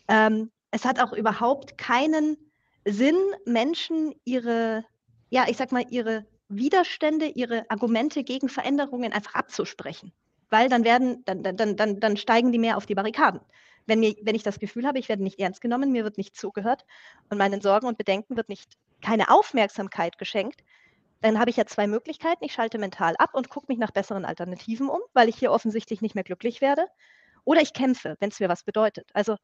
Ähm, 0.09 0.53
es 0.71 0.85
hat 0.85 1.01
auch 1.01 1.13
überhaupt 1.13 1.79
keinen 1.79 2.37
Sinn, 2.87 3.19
Menschen 3.45 4.15
ihre, 4.25 4.85
ja, 5.29 5.47
ich 5.49 5.57
sag 5.57 5.73
mal, 5.73 5.85
ihre 5.91 6.25
Widerstände, 6.49 7.27
ihre 7.27 7.69
Argumente 7.69 8.23
gegen 8.23 8.49
Veränderungen 8.49 9.13
einfach 9.13 9.35
abzusprechen. 9.35 10.13
Weil 10.51 10.69
dann 10.69 10.85
werden, 10.85 11.25
dann, 11.25 11.43
dann, 11.43 11.77
dann, 11.77 11.99
dann 11.99 12.17
steigen 12.17 12.53
die 12.53 12.59
mehr 12.61 12.77
auf 12.77 12.87
die 12.87 12.95
Barrikaden. 12.95 13.41
Wenn, 13.87 13.99
mir, 13.99 14.15
wenn 14.23 14.37
ich 14.37 14.45
das 14.45 14.61
Gefühl 14.61 14.87
habe, 14.87 15.01
ich 15.01 15.09
werde 15.09 15.25
nicht 15.25 15.41
ernst 15.41 15.61
genommen, 15.61 15.91
mir 15.91 16.05
wird 16.05 16.17
nicht 16.17 16.37
zugehört 16.37 16.85
und 17.29 17.39
meinen 17.39 17.61
Sorgen 17.61 17.89
und 17.89 17.99
Bedenken 17.99 18.37
wird 18.37 18.49
nicht 18.49 18.77
keine 19.01 19.31
Aufmerksamkeit 19.31 20.19
geschenkt, 20.19 20.63
dann 21.23 21.41
habe 21.41 21.51
ich 21.51 21.57
ja 21.57 21.67
zwei 21.67 21.89
Möglichkeiten. 21.89 22.45
Ich 22.45 22.53
schalte 22.53 22.79
mental 22.79 23.15
ab 23.19 23.31
und 23.35 23.49
gucke 23.49 23.67
mich 23.69 23.79
nach 23.79 23.91
besseren 23.91 24.25
Alternativen 24.25 24.89
um, 24.89 25.01
weil 25.13 25.29
ich 25.29 25.37
hier 25.37 25.51
offensichtlich 25.51 26.03
nicht 26.03 26.15
mehr 26.15 26.25
glücklich 26.25 26.61
werde. 26.61 26.87
Oder 27.45 27.63
ich 27.63 27.73
kämpfe, 27.73 28.17
wenn 28.21 28.31
es 28.31 28.39
mir 28.39 28.49
was 28.49 28.63
bedeutet. 28.63 29.11
Also 29.13 29.37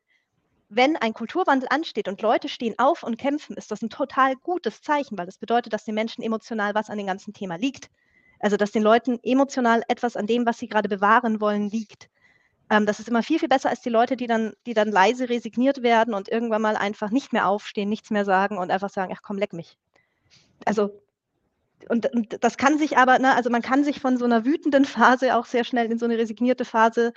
wenn 0.75 0.97
ein 0.97 1.13
Kulturwandel 1.13 1.69
ansteht 1.71 2.09
und 2.09 2.23
Leute 2.23 2.49
stehen 2.49 2.79
auf 2.79 3.03
und 3.03 3.19
kämpfen, 3.19 3.57
ist 3.57 3.71
das 3.71 3.83
ein 3.83 3.91
total 3.91 4.37
gutes 4.37 4.81
Zeichen, 4.81 5.19
weil 5.19 5.27
das 5.27 5.39
bedeutet, 5.39 5.73
dass 5.73 5.85
den 5.85 5.95
Menschen 5.95 6.23
emotional 6.23 6.75
was 6.75 6.89
an 6.89 6.99
dem 6.99 7.07
ganzen 7.07 7.35
Thema 7.35 7.57
liegt. 7.57 7.91
Also 8.41 8.57
dass 8.57 8.73
den 8.73 8.83
Leuten 8.83 9.21
emotional 9.23 9.83
etwas 9.89 10.17
an 10.17 10.27
dem, 10.27 10.47
was 10.47 10.59
sie 10.59 10.69
gerade 10.69 10.89
bewahren 10.89 11.41
wollen, 11.41 11.69
liegt. 11.69 12.09
Ähm, 12.71 12.87
das 12.87 13.01
ist 13.01 13.09
immer 13.09 13.23
viel, 13.23 13.39
viel 13.39 13.49
besser 13.49 13.71
als 13.71 13.83
die 13.83 13.91
Leute, 13.91 14.17
die 14.17 14.27
dann, 14.27 14.55
die 14.67 14.75
dann 14.75 14.89
leise 14.89 15.29
resigniert 15.29 15.83
werden 15.83 16.15
und 16.15 16.29
irgendwann 16.29 16.63
mal 16.63 16.77
einfach 16.77 17.11
nicht 17.11 17.33
mehr 17.33 17.47
aufstehen, 17.47 17.89
nichts 17.89 18.11
mehr 18.11 18.25
sagen 18.25 18.59
und 18.59 18.71
einfach 18.71 18.91
sagen, 18.91 19.13
ach 19.15 19.23
komm, 19.23 19.39
leck 19.39 19.53
mich. 19.53 19.77
Also 20.65 21.03
und, 21.89 22.13
und, 22.15 22.43
das 22.43 22.57
kann 22.57 22.79
sich 22.79 22.97
aber, 22.97 23.19
ne, 23.19 23.35
also 23.35 23.51
man 23.51 23.63
kann 23.63 23.85
sich 23.85 24.01
von 24.01 24.17
so 24.17 24.25
einer 24.25 24.45
wütenden 24.45 24.85
Phase 24.85 25.37
auch 25.37 25.47
sehr 25.47 25.65
schnell 25.65 25.91
in 25.91 25.99
so 25.99 26.05
eine 26.05 26.17
resignierte 26.17 26.65
Phase 26.65 27.13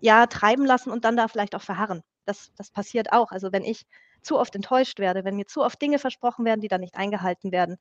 ja 0.00 0.26
treiben 0.26 0.64
lassen 0.64 0.90
und 0.90 1.04
dann 1.04 1.16
da 1.16 1.28
vielleicht 1.28 1.54
auch 1.54 1.62
verharren. 1.62 2.02
Das, 2.24 2.52
das 2.56 2.70
passiert 2.70 3.12
auch. 3.12 3.30
Also 3.30 3.52
wenn 3.52 3.64
ich 3.64 3.86
zu 4.22 4.38
oft 4.38 4.54
enttäuscht 4.54 4.98
werde, 4.98 5.24
wenn 5.24 5.36
mir 5.36 5.46
zu 5.46 5.62
oft 5.62 5.80
Dinge 5.80 5.98
versprochen 5.98 6.44
werden, 6.44 6.60
die 6.60 6.68
dann 6.68 6.80
nicht 6.80 6.96
eingehalten 6.96 7.52
werden, 7.52 7.76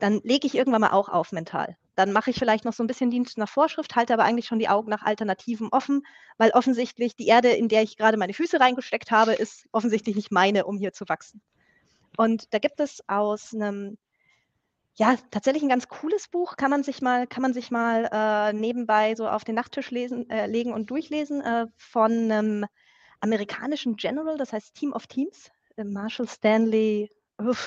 dann 0.00 0.20
lege 0.24 0.46
ich 0.46 0.54
irgendwann 0.54 0.80
mal 0.80 0.92
auch 0.92 1.08
auf 1.08 1.32
mental. 1.32 1.76
Dann 1.94 2.12
mache 2.12 2.30
ich 2.30 2.38
vielleicht 2.38 2.64
noch 2.64 2.72
so 2.72 2.82
ein 2.82 2.86
bisschen 2.86 3.10
Dienst 3.10 3.38
nach 3.38 3.48
Vorschrift, 3.48 3.94
halte 3.96 4.14
aber 4.14 4.24
eigentlich 4.24 4.46
schon 4.46 4.58
die 4.58 4.68
Augen 4.68 4.90
nach 4.90 5.02
Alternativen 5.02 5.68
offen, 5.70 6.06
weil 6.38 6.50
offensichtlich 6.50 7.16
die 7.16 7.26
Erde, 7.26 7.50
in 7.50 7.68
der 7.68 7.82
ich 7.82 7.96
gerade 7.96 8.16
meine 8.16 8.32
Füße 8.32 8.58
reingesteckt 8.58 9.10
habe, 9.10 9.34
ist 9.34 9.66
offensichtlich 9.72 10.16
nicht 10.16 10.32
meine, 10.32 10.64
um 10.64 10.78
hier 10.78 10.92
zu 10.92 11.08
wachsen. 11.08 11.42
Und 12.16 12.52
da 12.52 12.58
gibt 12.58 12.80
es 12.80 13.06
aus 13.08 13.54
einem, 13.54 13.98
ja, 14.94 15.16
tatsächlich 15.30 15.62
ein 15.62 15.68
ganz 15.68 15.88
cooles 15.88 16.28
Buch, 16.28 16.56
kann 16.56 16.70
man 16.70 16.82
sich 16.82 17.02
mal, 17.02 17.26
kann 17.26 17.42
man 17.42 17.52
sich 17.52 17.70
mal 17.70 18.08
äh, 18.10 18.52
nebenbei 18.52 19.14
so 19.14 19.28
auf 19.28 19.44
den 19.44 19.54
Nachttisch 19.54 19.90
lesen, 19.90 20.28
äh, 20.30 20.46
legen 20.46 20.72
und 20.72 20.90
durchlesen, 20.90 21.42
äh, 21.42 21.66
von 21.76 22.12
einem 22.12 22.66
amerikanischen 23.20 23.96
General, 23.96 24.36
das 24.36 24.52
heißt 24.52 24.74
Team 24.74 24.92
of 24.92 25.06
Teams, 25.06 25.50
äh, 25.76 25.84
Marshall 25.84 26.28
Stanley, 26.28 27.10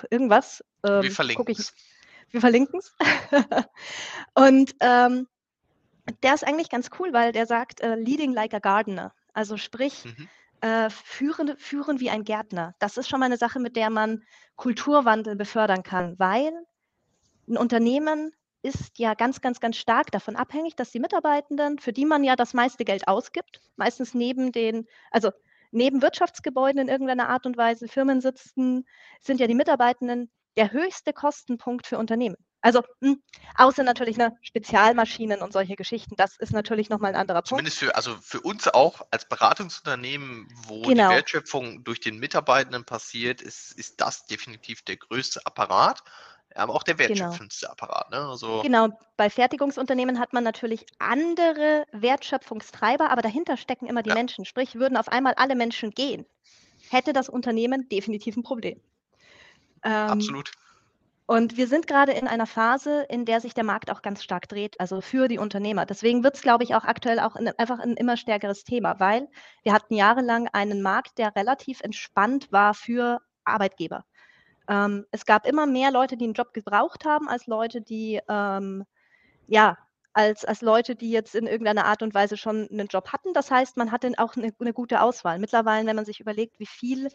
irgendwas. 0.10 0.64
Ähm, 0.86 1.04
wir 1.04 1.12
verlinken 1.12 1.56
es. 1.58 1.74
Wir 2.32 2.42
verlinken 2.42 2.80
es. 2.80 2.96
und 4.34 4.76
ähm, 4.80 5.28
der 6.22 6.34
ist 6.34 6.46
eigentlich 6.46 6.70
ganz 6.70 6.90
cool, 7.00 7.14
weil 7.14 7.32
der 7.32 7.46
sagt, 7.46 7.82
äh, 7.82 7.96
leading 7.96 8.34
like 8.34 8.54
a 8.54 8.60
gardener. 8.60 9.14
Also 9.34 9.58
sprich, 9.58 10.06
mhm. 10.06 10.30
äh, 10.62 10.90
führen, 10.90 11.58
führen 11.58 12.00
wie 12.00 12.10
ein 12.10 12.24
Gärtner. 12.24 12.76
Das 12.80 12.98
ist 12.98 13.08
schon 13.08 13.20
mal 13.20 13.28
eine 13.28 13.38
Sache, 13.38 13.60
mit 13.60 13.76
der 13.76 13.90
man 13.90 14.24
Kulturwandel 14.56 15.36
befördern 15.36 15.84
kann, 15.84 16.18
weil 16.20 16.54
ein 17.48 17.58
Unternehmen 17.58 18.34
ist 18.64 18.98
ja 18.98 19.14
ganz, 19.14 19.42
ganz, 19.42 19.60
ganz 19.60 19.78
stark 19.78 20.10
davon 20.12 20.36
abhängig, 20.36 20.76
dass 20.76 20.92
die 20.92 21.00
Mitarbeitenden, 21.00 21.80
für 21.80 21.94
die 21.94 22.06
man 22.06 22.24
ja 22.24 22.36
das 22.36 22.54
meiste 22.54 22.86
Geld 22.86 23.08
ausgibt, 23.08 23.62
meistens 23.76 24.14
neben 24.14 24.52
den, 24.52 24.88
also 25.12 25.32
neben 25.72 26.02
Wirtschaftsgebäuden 26.02 26.82
in 26.82 26.88
irgendeiner 26.88 27.30
Art 27.30 27.46
und 27.46 27.58
Weise, 27.58 27.88
Firmen 27.88 28.22
sitzen, 28.22 28.88
sind 29.22 29.40
ja 29.40 29.48
die 29.48 29.56
Mitarbeitenden 29.56 30.32
der 30.56 30.72
höchste 30.72 31.14
Kostenpunkt 31.14 31.88
für 31.88 31.98
Unternehmen. 31.98 32.38
Also 32.62 32.82
mh, 33.02 33.16
außer 33.58 33.84
natürlich 33.84 34.16
ne, 34.16 34.38
Spezialmaschinen 34.42 35.42
und 35.42 35.52
solche 35.52 35.76
Geschichten. 35.76 36.16
Das 36.16 36.38
ist 36.38 36.54
natürlich 36.54 36.90
nochmal 36.90 37.14
ein 37.14 37.20
anderer 37.20 37.44
Zumindest 37.44 37.80
Punkt. 37.80 37.92
für, 37.92 37.98
also 37.98 38.16
für 38.22 38.40
uns 38.40 38.70
auch 38.70 39.02
als 39.12 39.28
Beratungsunternehmen, 39.28 40.48
wo 40.68 40.84
genau. 40.84 41.10
die 41.10 41.16
Wertschöpfung 41.16 41.84
durch 41.84 42.00
den 42.00 42.20
Mitarbeitenden 42.20 42.86
passiert, 42.86 43.42
ist, 43.42 43.74
ist 43.74 44.00
das 44.00 44.28
definitiv 44.28 44.82
der 44.84 44.96
größte 44.96 45.46
Apparat, 45.46 46.04
aber 46.56 46.74
auch 46.76 46.84
der 46.84 46.96
Genau. 47.06 47.06
wertschöpfendste 47.10 47.70
Apparat. 47.70 48.10
Ne? 48.12 48.18
Also, 48.18 48.62
Genau, 48.62 48.88
bei 49.18 49.30
Fertigungsunternehmen 49.30 50.20
hat 50.20 50.34
man 50.34 50.44
natürlich 50.44 50.86
andere 51.00 51.86
Wertschöpfungstreiber, 51.92 53.10
aber 53.12 53.22
dahinter 53.22 53.58
stecken 53.58 53.86
immer 53.88 54.02
die 54.04 54.10
Ja. 54.10 54.14
Menschen. 54.14 54.46
Sprich, 54.46 54.76
würden 54.76 54.98
auf 54.98 55.08
einmal 55.10 55.34
alle 55.36 55.56
Menschen 55.56 55.92
gehen, 55.92 56.26
hätte 56.90 57.14
das 57.14 57.30
Unternehmen 57.30 57.90
definitiv 57.90 58.38
ein 58.38 58.44
Problem. 58.44 58.82
Ähm, 59.84 60.10
absolut. 60.10 60.52
und 61.26 61.58
wir 61.58 61.68
sind 61.68 61.88
gerade 61.88 62.12
in 62.14 62.28
einer 62.28 62.46
Phase, 62.48 63.04
in 63.10 63.26
der 63.26 63.42
sich 63.42 63.54
der 63.54 63.64
Markt 63.64 63.90
auch 63.92 64.02
ganz 64.02 64.24
stark 64.24 64.48
dreht, 64.50 64.80
also 64.80 65.02
für 65.02 65.28
die 65.30 65.40
Unternehmer. 65.40 65.86
Deswegen 65.86 66.24
wird 66.24 66.36
es, 66.36 66.42
glaube 66.42 66.64
ich, 66.66 66.76
auch 66.76 66.84
aktuell 66.86 67.20
auch 67.20 67.36
in, 67.38 67.48
einfach 67.58 67.80
ein 67.80 67.96
immer 67.96 68.18
stärkeres 68.18 68.64
Thema, 68.66 69.00
weil 69.00 69.30
wir 69.64 69.74
hatten 69.74 69.96
jahrelang 69.96 70.50
einen 70.54 70.82
Markt, 70.82 71.18
der 71.18 71.36
relativ 71.36 71.82
entspannt 71.82 72.52
war 72.52 72.74
für 72.74 73.20
Arbeitgeber. 73.46 74.06
Ähm, 74.68 75.06
es 75.12 75.26
gab 75.26 75.46
immer 75.46 75.66
mehr 75.66 75.92
Leute, 75.92 76.18
die 76.18 76.26
einen 76.26 76.34
Job 76.34 76.54
gebraucht 76.54 77.06
haben, 77.06 77.28
als 77.28 77.48
Leute, 77.48 77.82
die 77.82 78.20
ähm, 78.30 78.86
ja 79.48 79.78
als, 80.14 80.46
als 80.46 80.62
Leute, 80.62 80.96
die 80.96 81.10
jetzt 81.10 81.36
in 81.36 81.48
irgendeiner 81.48 81.86
Art 81.86 82.04
und 82.04 82.14
Weise 82.14 82.38
schon 82.38 82.70
einen 82.72 82.88
Job 82.88 83.12
hatten. 83.12 83.34
Das 83.34 83.50
heißt, 83.50 83.78
man 83.78 83.92
hatte 83.92 84.12
auch 84.18 84.36
eine, 84.36 84.54
eine 84.60 84.74
gute 84.74 85.02
Auswahl. 85.02 85.40
Mittlerweile, 85.40 85.88
wenn 85.88 85.96
man 85.96 86.06
sich 86.06 86.20
überlegt, 86.20 86.60
wie 86.60 86.68
viel 86.68 87.10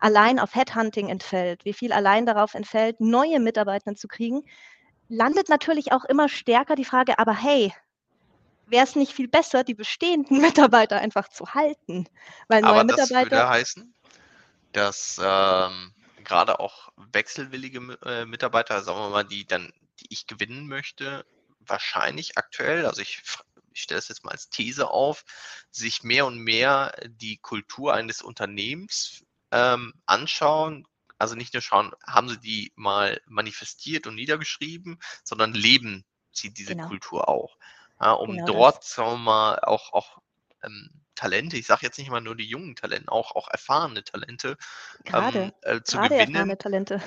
allein 0.00 0.38
auf 0.38 0.54
Headhunting 0.54 1.08
entfällt, 1.08 1.64
wie 1.64 1.72
viel 1.72 1.92
allein 1.92 2.26
darauf 2.26 2.54
entfällt, 2.54 3.00
neue 3.00 3.38
Mitarbeiter 3.38 3.94
zu 3.94 4.08
kriegen, 4.08 4.42
landet 5.08 5.48
natürlich 5.48 5.92
auch 5.92 6.04
immer 6.04 6.28
stärker 6.28 6.74
die 6.74 6.84
Frage, 6.84 7.18
aber 7.18 7.34
hey, 7.34 7.72
wäre 8.66 8.84
es 8.84 8.96
nicht 8.96 9.12
viel 9.12 9.28
besser, 9.28 9.62
die 9.62 9.74
bestehenden 9.74 10.40
Mitarbeiter 10.40 10.98
einfach 10.98 11.28
zu 11.28 11.54
halten? 11.54 12.06
Weil 12.48 12.62
neue 12.62 12.72
Aber 12.72 12.84
das 12.84 13.10
würde 13.10 13.24
Mitarbeiter, 13.24 13.48
heißen, 13.48 13.94
dass 14.72 15.20
ähm, 15.22 15.92
gerade 16.24 16.60
auch 16.60 16.92
wechselwillige 16.96 17.98
äh, 18.04 18.24
Mitarbeiter, 18.24 18.82
sagen 18.82 18.98
wir 18.98 19.10
mal, 19.10 19.24
die 19.24 19.46
dann, 19.46 19.72
die 20.00 20.06
ich 20.10 20.26
gewinnen 20.26 20.66
möchte, 20.66 21.24
wahrscheinlich 21.60 22.38
aktuell, 22.38 22.86
also 22.86 23.02
ich, 23.02 23.22
ich 23.72 23.82
stelle 23.82 23.98
es 23.98 24.08
jetzt 24.08 24.24
mal 24.24 24.32
als 24.32 24.48
These 24.50 24.90
auf, 24.90 25.24
sich 25.70 26.02
mehr 26.02 26.26
und 26.26 26.38
mehr 26.38 26.94
die 27.06 27.36
Kultur 27.38 27.94
eines 27.94 28.22
Unternehmens 28.22 29.24
ähm, 29.50 29.94
anschauen. 30.06 30.86
Also 31.18 31.34
nicht 31.34 31.52
nur 31.52 31.60
schauen, 31.60 31.92
haben 32.06 32.28
sie 32.30 32.40
die 32.40 32.72
mal 32.76 33.20
manifestiert 33.26 34.06
und 34.06 34.14
niedergeschrieben, 34.14 34.98
sondern 35.22 35.52
leben 35.52 36.04
sie 36.32 36.52
diese 36.52 36.74
Genau. 36.74 36.88
Kultur 36.88 37.28
auch. 37.28 37.56
Ja, 38.00 38.12
um 38.12 38.30
Genau 38.30 38.46
das. 38.46 38.54
dort, 38.54 38.84
sagen 38.84 39.10
wir 39.12 39.16
mal, 39.18 39.58
auch, 39.60 39.92
auch 39.92 40.18
ähm, 40.62 40.90
Talente, 41.20 41.58
ich 41.58 41.66
sage 41.66 41.84
jetzt 41.84 41.98
nicht 41.98 42.10
mal 42.10 42.22
nur 42.22 42.34
die 42.34 42.46
jungen 42.46 42.74
Talente, 42.76 43.12
auch, 43.12 43.36
auch 43.36 43.48
erfahrene 43.48 44.02
Talente 44.02 44.56
gerade, 45.04 45.38
ähm, 45.38 45.52
äh, 45.60 45.82
zu 45.82 45.98
gerade 45.98 46.14
gewinnen. 46.14 46.34
erfahrene 46.34 46.58
Talente. 46.58 47.02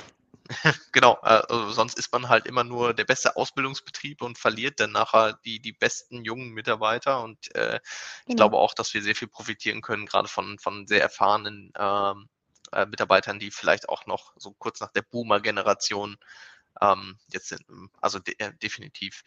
Genau, 0.92 1.18
äh, 1.24 1.42
also 1.50 1.72
sonst 1.72 1.98
ist 1.98 2.12
man 2.12 2.30
halt 2.30 2.46
immer 2.46 2.64
nur 2.64 2.94
der 2.94 3.06
beste 3.06 3.36
Ausbildungsbetrieb 3.38 4.22
und 4.22 4.38
verliert 4.38 4.80
dann 4.80 4.92
nachher 4.92 5.40
die, 5.46 5.60
die 5.60 5.72
besten 5.72 6.24
jungen 6.26 6.50
Mitarbeiter. 6.52 7.24
Und 7.24 7.56
äh, 7.56 7.80
ich 8.22 8.28
Genau. 8.28 8.36
glaube 8.36 8.58
auch, 8.58 8.76
dass 8.76 8.94
wir 8.94 9.02
sehr 9.02 9.16
viel 9.16 9.30
profitieren 9.30 9.82
können, 9.82 10.06
gerade 10.06 10.28
von, 10.28 10.60
von 10.60 10.86
sehr 10.86 11.02
erfahrenen 11.02 11.72
ähm, 11.78 12.30
äh, 12.72 12.86
Mitarbeitern, 12.86 13.40
die 13.40 13.50
vielleicht 13.52 13.90
auch 13.90 14.06
noch 14.06 14.34
so 14.36 14.52
kurz 14.54 14.80
nach 14.80 14.92
der 14.92 15.02
Boomer-Generation 15.02 16.18
ähm, 16.82 17.18
jetzt 17.28 17.50
sind. 17.50 17.64
Also 18.02 18.20
de 18.20 18.36
äh, 18.38 18.54
definitiv. 18.56 19.24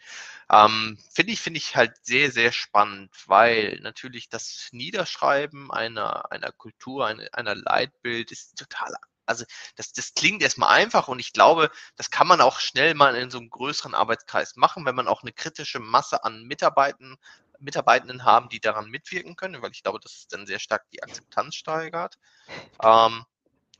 Ähm, 0.49 0.97
finde 1.13 1.33
ich, 1.33 1.41
finde 1.41 1.57
ich 1.59 1.75
halt 1.75 1.93
sehr, 2.03 2.31
sehr 2.31 2.51
spannend, 2.51 3.11
weil 3.27 3.79
natürlich 3.81 4.29
das 4.29 4.69
Niederschreiben 4.71 5.71
einer, 5.71 6.31
einer 6.31 6.51
Kultur, 6.51 7.07
eine, 7.07 7.33
einer 7.33 7.55
Leitbild 7.55 8.31
ist 8.31 8.57
total 8.57 8.93
also 9.27 9.45
das, 9.75 9.91
das 9.91 10.13
klingt 10.13 10.41
erstmal 10.41 10.69
einfach 10.69 11.07
und 11.07 11.19
ich 11.19 11.33
glaube, 11.33 11.69
das 11.97 12.09
kann 12.09 12.27
man 12.27 12.41
auch 12.41 12.59
schnell 12.59 12.93
mal 12.95 13.15
in 13.15 13.29
so 13.29 13.37
einem 13.37 13.49
größeren 13.49 13.93
Arbeitskreis 13.93 14.55
machen, 14.55 14.85
wenn 14.85 14.95
man 14.95 15.07
auch 15.07 15.21
eine 15.21 15.33
kritische 15.33 15.79
Masse 15.79 16.23
an 16.23 16.43
Mitarbeitenden, 16.43 17.17
Mitarbeitenden 17.59 18.23
haben, 18.23 18.49
die 18.49 18.59
daran 18.59 18.89
mitwirken 18.89 19.35
können, 19.35 19.61
weil 19.61 19.71
ich 19.71 19.83
glaube, 19.83 19.99
dass 19.99 20.15
es 20.15 20.27
dann 20.27 20.47
sehr 20.47 20.59
stark 20.59 20.89
die 20.91 21.03
Akzeptanz 21.03 21.55
steigert. 21.55 22.17
Ähm, 22.81 23.25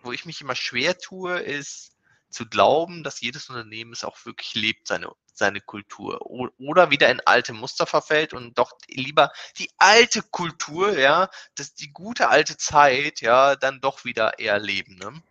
wo 0.02 0.12
ich 0.12 0.26
mich 0.26 0.42
immer 0.42 0.56
schwer 0.56 0.98
tue, 0.98 1.40
ist 1.40 1.97
zu 2.30 2.48
glauben, 2.48 3.04
dass 3.04 3.22
jedes 3.22 3.50
Unternehmen 3.50 3.94
es 3.94 4.04
auch 4.04 4.18
wirklich 4.26 4.54
lebt, 4.56 4.88
seine, 4.88 5.10
seine 5.34 5.62
Kultur. 5.62 6.20
O 6.26 6.48
oder 6.58 6.92
wieder 6.92 7.10
in 7.10 7.22
alte 7.26 7.54
Muster 7.54 7.86
verfällt 7.86 8.34
und 8.34 8.58
doch 8.58 8.74
lieber 8.88 9.32
die 9.58 9.70
alte 9.78 10.22
Kultur, 10.22 10.98
ja, 10.98 11.30
das, 11.56 11.74
die 11.74 11.92
gute 11.92 12.30
alte 12.30 12.58
Zeit, 12.58 13.22
ja, 13.22 13.56
dann 13.56 13.82
doch 13.82 14.06
wieder 14.06 14.40
eher 14.40 14.60
leben. 14.60 14.96
Ne? 14.96 15.22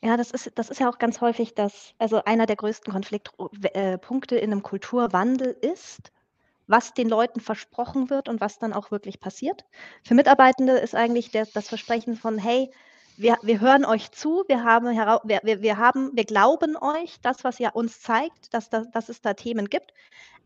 Ja, 0.00 0.16
das 0.16 0.30
ist, 0.30 0.52
das 0.54 0.70
ist 0.70 0.80
ja 0.80 0.88
auch 0.88 0.98
ganz 0.98 1.20
häufig 1.20 1.54
das, 1.54 1.94
also 1.98 2.22
einer 2.24 2.46
der 2.46 2.56
größten 2.56 2.92
Konfliktpunkte 2.92 4.36
in 4.36 4.52
einem 4.52 4.62
Kulturwandel 4.62 5.56
ist, 5.60 6.12
was 6.68 6.94
den 6.94 7.08
Leuten 7.08 7.40
versprochen 7.40 8.10
wird 8.10 8.28
und 8.28 8.40
was 8.40 8.58
dann 8.58 8.72
auch 8.72 8.90
wirklich 8.90 9.20
passiert. 9.20 9.64
Für 10.04 10.14
Mitarbeitende 10.14 10.74
ist 10.74 10.94
eigentlich 10.94 11.30
der, 11.30 11.46
das 11.46 11.68
Versprechen 11.68 12.14
von, 12.14 12.38
hey, 12.38 12.70
wir, 13.18 13.36
wir 13.42 13.60
hören 13.60 13.84
euch 13.84 14.12
zu, 14.12 14.44
wir 14.46 14.62
haben, 14.62 14.86
wir, 14.86 15.62
wir, 15.62 15.76
haben, 15.76 16.10
wir 16.14 16.24
glauben 16.24 16.76
euch, 16.76 17.20
das, 17.20 17.42
was 17.42 17.58
ihr 17.58 17.74
uns 17.74 18.00
zeigt, 18.00 18.54
dass, 18.54 18.70
da, 18.70 18.84
dass 18.92 19.08
es 19.08 19.20
da 19.20 19.34
Themen 19.34 19.68
gibt, 19.68 19.92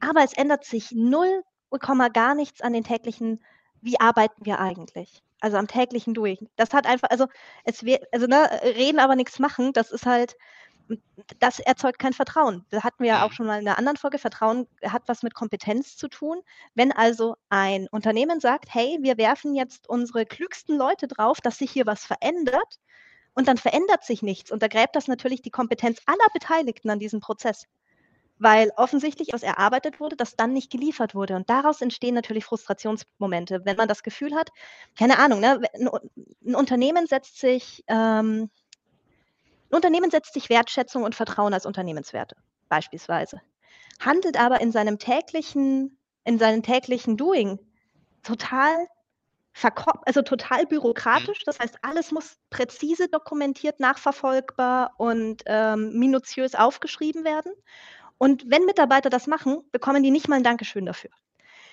aber 0.01 0.25
es 0.25 0.33
ändert 0.33 0.65
sich 0.65 0.91
null 0.93 1.43
Komma 1.81 2.09
gar 2.09 2.35
nichts 2.35 2.61
an 2.61 2.75
den 2.75 2.85
täglichen, 2.85 3.43
wie 3.81 3.99
arbeiten 3.99 4.45
wir 4.45 4.59
eigentlich? 4.59 5.23
Also 5.41 5.57
am 5.57 5.69
täglichen 5.69 6.13
Doing. 6.13 6.49
Das 6.57 6.75
hat 6.75 6.87
einfach, 6.87 7.09
also 7.11 7.27
es 7.65 7.85
wird, 7.85 8.05
also 8.13 8.27
ne, 8.27 8.49
reden 8.63 9.01
aber 9.01 9.17
nichts 9.17 9.39
machen, 9.39 9.73
das 9.73 9.91
ist 9.91 10.05
halt, 10.07 10.37
das 11.39 11.59
erzeugt 11.61 11.99
kein 11.99 12.13
Vertrauen. 12.13 12.65
Da 12.71 12.83
hatten 12.83 13.03
wir 13.05 13.11
ja 13.11 13.25
auch 13.25 13.31
Mhm. 13.31 13.33
schon 13.33 13.47
mal 13.47 13.61
in 13.61 13.67
einer 13.69 13.79
anderen 13.79 13.97
Folge. 13.97 14.19
Vertrauen 14.19 14.67
hat 14.85 15.03
was 15.09 15.23
mit 15.23 15.35
Kompetenz 15.35 15.97
zu 15.97 16.09
tun. 16.09 16.41
Wenn 16.75 16.93
also 16.93 17.37
ein 17.49 17.89
Unternehmen 17.91 18.41
sagt, 18.41 18.75
hey, 18.75 18.99
wir 19.03 19.19
werfen 19.19 19.55
jetzt 19.55 19.89
unsere 19.89 20.27
klügsten 20.27 20.77
Leute 20.77 21.09
drauf, 21.09 21.41
dass 21.41 21.59
sich 21.59 21.71
hier 21.71 21.87
was 21.87 22.05
verändert 22.07 22.79
und 23.35 23.49
dann 23.49 23.59
verändert 23.59 24.05
sich 24.05 24.23
nichts, 24.23 24.51
untergräbt 24.53 24.97
das 24.97 25.09
natürlich 25.09 25.43
die 25.43 25.51
Kompetenz 25.51 26.01
aller 26.07 26.29
Beteiligten 26.35 26.91
an 26.91 26.99
diesem 27.01 27.21
Prozess. 27.21 27.67
Weil 28.39 28.73
offensichtlich 28.77 29.29
was 29.33 29.45
erarbeitet 29.45 30.01
wurde, 30.01 30.17
das 30.17 30.35
dann 30.37 30.53
nicht 30.53 30.71
geliefert 30.71 31.15
wurde. 31.15 31.37
Und 31.37 31.49
daraus 31.49 31.81
entstehen 31.81 32.15
natürlich 32.15 32.45
Frustrationsmomente, 32.45 33.65
wenn 33.65 33.77
man 33.77 33.87
das 33.89 34.03
Gefühl 34.03 34.35
hat, 34.35 34.51
keine 34.99 35.19
Ahnung, 35.21 35.41
ne, 35.41 35.61
ein, 35.75 35.89
ein 36.45 36.55
Unternehmen 36.57 37.07
setzt 37.07 37.39
sich, 37.39 37.85
ähm, 37.87 38.51
ein 39.73 39.77
Unternehmen 39.77 40.11
setzt 40.11 40.35
sich 40.35 40.51
Wertschätzung 40.51 41.03
und 41.03 41.15
Vertrauen 41.15 41.55
als 41.55 41.67
Unternehmenswerte, 41.67 42.37
beispielsweise, 42.69 43.41
handelt 44.01 44.39
aber 44.39 44.61
in 44.61 44.71
seinem 44.71 44.99
täglichen, 44.99 45.99
in 46.25 46.39
seinem 46.39 46.63
täglichen 46.63 47.17
Doing 47.17 47.59
total 48.23 48.87
also 50.07 50.23
total 50.23 50.67
bürokratisch. 50.67 51.45
Das 51.45 51.59
heißt, 51.59 51.77
alles 51.83 52.11
muss 52.11 52.37
präzise 52.49 53.09
dokumentiert, 53.09 53.81
nachverfolgbar 53.81 54.95
und 54.97 55.43
ähm, 55.45 55.99
minutiös 55.99 56.55
aufgeschrieben 56.55 57.25
werden. 57.25 57.53
Und 58.17 58.45
wenn 58.51 58.65
Mitarbeiter 58.65 59.11
das 59.11 59.27
machen, 59.27 59.63
bekommen 59.71 60.03
die 60.03 60.11
nicht 60.11 60.27
mal 60.27 60.37
ein 60.37 60.43
Dankeschön 60.43 60.87
dafür. 60.87 61.11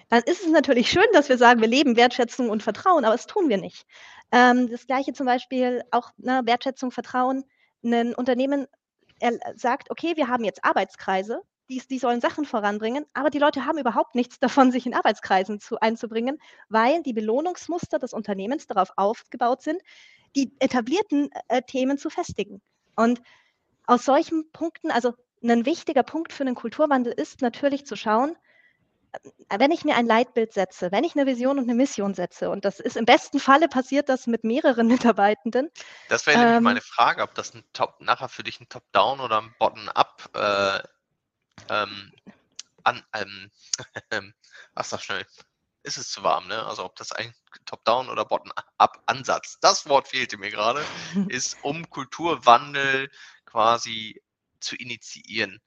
Dann 0.10 0.24
ist 0.24 0.44
es 0.44 0.52
natürlich 0.52 0.90
schön, 0.92 1.08
dass 1.14 1.30
wir 1.30 1.38
sagen, 1.38 1.62
wir 1.62 1.70
leben 1.70 1.96
Wertschätzung 1.96 2.50
und 2.50 2.64
Vertrauen, 2.64 3.06
aber 3.06 3.16
das 3.16 3.28
tun 3.28 3.48
wir 3.48 3.58
nicht. 3.58 3.86
Ähm, 4.32 4.70
das 4.70 4.86
gleiche 4.86 5.14
zum 5.14 5.26
Beispiel 5.26 5.84
auch 5.92 6.12
ne, 6.18 6.42
Wertschätzung, 6.44 6.92
Vertrauen. 6.92 7.46
Ein 7.84 8.14
Unternehmen 8.14 8.68
sagt, 9.56 9.92
okay, 9.92 10.16
wir 10.16 10.28
haben 10.28 10.44
jetzt 10.44 10.64
Arbeitskreise, 10.64 11.42
die, 11.70 11.82
die, 11.88 12.00
sollen 12.00 12.22
Sachen 12.22 12.46
voranbringen, 12.46 13.06
aber 13.14 13.30
die 13.30 13.40
Leute 13.40 13.66
haben 13.66 13.78
überhaupt 13.78 14.16
nichts 14.16 14.40
davon, 14.40 14.72
sich 14.72 14.86
in 14.86 14.94
Arbeitskreisen 14.94 15.60
zu, 15.60 15.80
einzubringen, 15.80 16.40
weil 16.70 17.04
die 17.04 17.14
Belohnungsmuster 17.14 18.00
des 18.00 18.14
Unternehmens 18.14 18.68
darauf 18.68 18.92
aufgebaut 18.96 19.62
sind, 19.62 19.82
die 20.36 20.52
etablierten 20.60 21.30
äh, 21.48 21.62
Themen 21.62 21.98
zu 21.98 22.10
festigen. 22.10 22.62
Und 22.96 23.22
aus 23.86 24.06
solchen 24.06 24.52
Punkten, 24.52 24.92
also 24.92 25.14
ein 25.44 25.66
wichtiger 25.66 26.04
Punkt 26.04 26.34
für 26.34 26.44
einen 26.44 26.56
Kulturwandel 26.56 27.14
ist 27.14 27.42
natürlich 27.42 27.86
zu 27.86 27.96
schauen, 27.96 28.36
wenn 29.50 29.72
ich 29.72 29.84
mir 29.84 29.96
ein 29.96 30.06
Leitbild 30.06 30.54
setze, 30.54 30.92
wenn 30.92 31.04
ich 31.04 31.16
eine 31.16 31.26
Vision 31.26 31.58
und 31.58 31.64
eine 31.64 31.76
Mission 31.76 32.14
setze, 32.14 32.50
und 32.50 32.66
das 32.66 32.80
ist 32.80 32.98
im 32.98 33.06
besten 33.06 33.40
Falle 33.40 33.68
passiert 33.68 34.10
das 34.10 34.28
mit 34.28 34.44
mehreren 34.44 34.88
Mitarbeitenden. 35.16 35.70
Das 36.08 36.26
wäre 36.28 36.38
ähm, 36.38 36.46
nämlich 36.46 36.62
meine 36.62 36.82
Frage, 36.82 37.24
ob 37.24 37.34
das 37.36 37.54
ein 37.54 37.64
Top, 37.74 38.00
nachher 38.00 38.30
für 38.30 38.44
dich 38.44 38.60
ein 38.60 38.70
Top-Down 38.70 39.20
oder 39.20 39.42
ein 39.42 39.56
Bottom-up 39.60 40.30
äh, 40.34 40.84
ähm, 41.70 42.12
an, 42.84 43.04
ähm, 43.14 43.52
ach 44.76 44.86
sag 44.86 45.02
schnell, 45.02 45.26
ist 45.84 45.98
es 45.98 46.10
zu 46.10 46.24
warm, 46.24 46.48
ne? 46.48 46.66
Also 46.66 46.84
ob 46.86 46.96
das 46.96 47.12
ein 47.12 47.34
Top-Down 47.66 48.10
oder 48.10 48.26
Bottom-up-Ansatz, 48.26 49.60
das 49.62 49.88
Wort 49.88 50.08
fehlte 50.08 50.38
mir 50.38 50.52
gerade, 50.52 50.84
ist 51.30 51.58
um 51.64 51.90
Kulturwandel 51.90 53.10
quasi 53.46 54.22
zu 54.60 54.76
initiieren. 54.76 55.62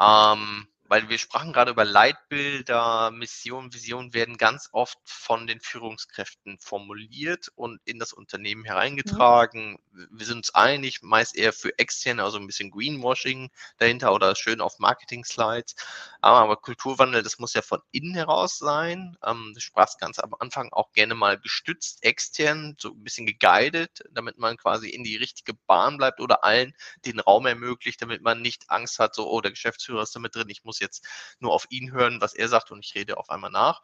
Ähm, 0.00 0.68
weil 0.90 1.08
wir 1.08 1.18
sprachen 1.18 1.52
gerade 1.52 1.70
über 1.70 1.84
Leitbilder, 1.84 3.12
Mission, 3.12 3.72
Vision 3.72 4.12
werden 4.12 4.36
ganz 4.36 4.68
oft 4.72 4.98
von 5.04 5.46
den 5.46 5.60
Führungskräften 5.60 6.58
formuliert 6.58 7.48
und 7.54 7.80
in 7.84 8.00
das 8.00 8.12
Unternehmen 8.12 8.64
hereingetragen. 8.64 9.78
Mhm. 9.92 10.08
Wir 10.10 10.26
sind 10.26 10.38
uns 10.38 10.52
einig, 10.52 11.00
meist 11.02 11.36
eher 11.36 11.52
für 11.52 11.78
externe, 11.78 12.24
also 12.24 12.38
ein 12.38 12.46
bisschen 12.48 12.72
Greenwashing 12.72 13.52
dahinter 13.78 14.12
oder 14.12 14.34
schön 14.34 14.60
auf 14.60 14.80
Marketing-Slides. 14.80 15.76
Aber, 16.22 16.56
Kulturwandel, 16.56 17.22
das 17.22 17.38
muss 17.38 17.54
ja 17.54 17.62
von 17.62 17.80
innen 17.92 18.14
heraus 18.16 18.58
sein. 18.58 19.16
Ähm, 19.24 19.52
du 19.54 19.60
sprachst 19.60 20.00
ganz 20.00 20.18
am 20.18 20.34
Anfang 20.40 20.72
auch 20.72 20.90
gerne 20.90 21.14
mal 21.14 21.38
gestützt, 21.38 22.02
extern, 22.02 22.74
so 22.80 22.88
ein 22.88 23.04
bisschen 23.04 23.26
geguided, 23.26 24.02
damit 24.10 24.38
man 24.38 24.56
quasi 24.56 24.90
in 24.90 25.04
die 25.04 25.16
richtige 25.16 25.54
Bahn 25.54 25.98
bleibt 25.98 26.18
oder 26.18 26.42
allen 26.42 26.74
den 27.06 27.20
Raum 27.20 27.46
ermöglicht, 27.46 28.02
damit 28.02 28.22
man 28.22 28.42
nicht 28.42 28.68
Angst 28.70 28.98
hat, 28.98 29.14
so, 29.14 29.30
oh, 29.30 29.40
der 29.40 29.52
Geschäftsführer 29.52 30.02
ist 30.02 30.16
damit 30.16 30.34
drin, 30.34 30.48
ich 30.48 30.64
muss 30.64 30.79
jetzt 30.80 31.06
nur 31.38 31.52
auf 31.52 31.66
ihn 31.70 31.92
hören, 31.92 32.20
was 32.20 32.34
er 32.34 32.48
sagt 32.48 32.70
und 32.70 32.84
ich 32.84 32.94
rede 32.94 33.18
auf 33.18 33.30
einmal 33.30 33.50
nach. 33.50 33.82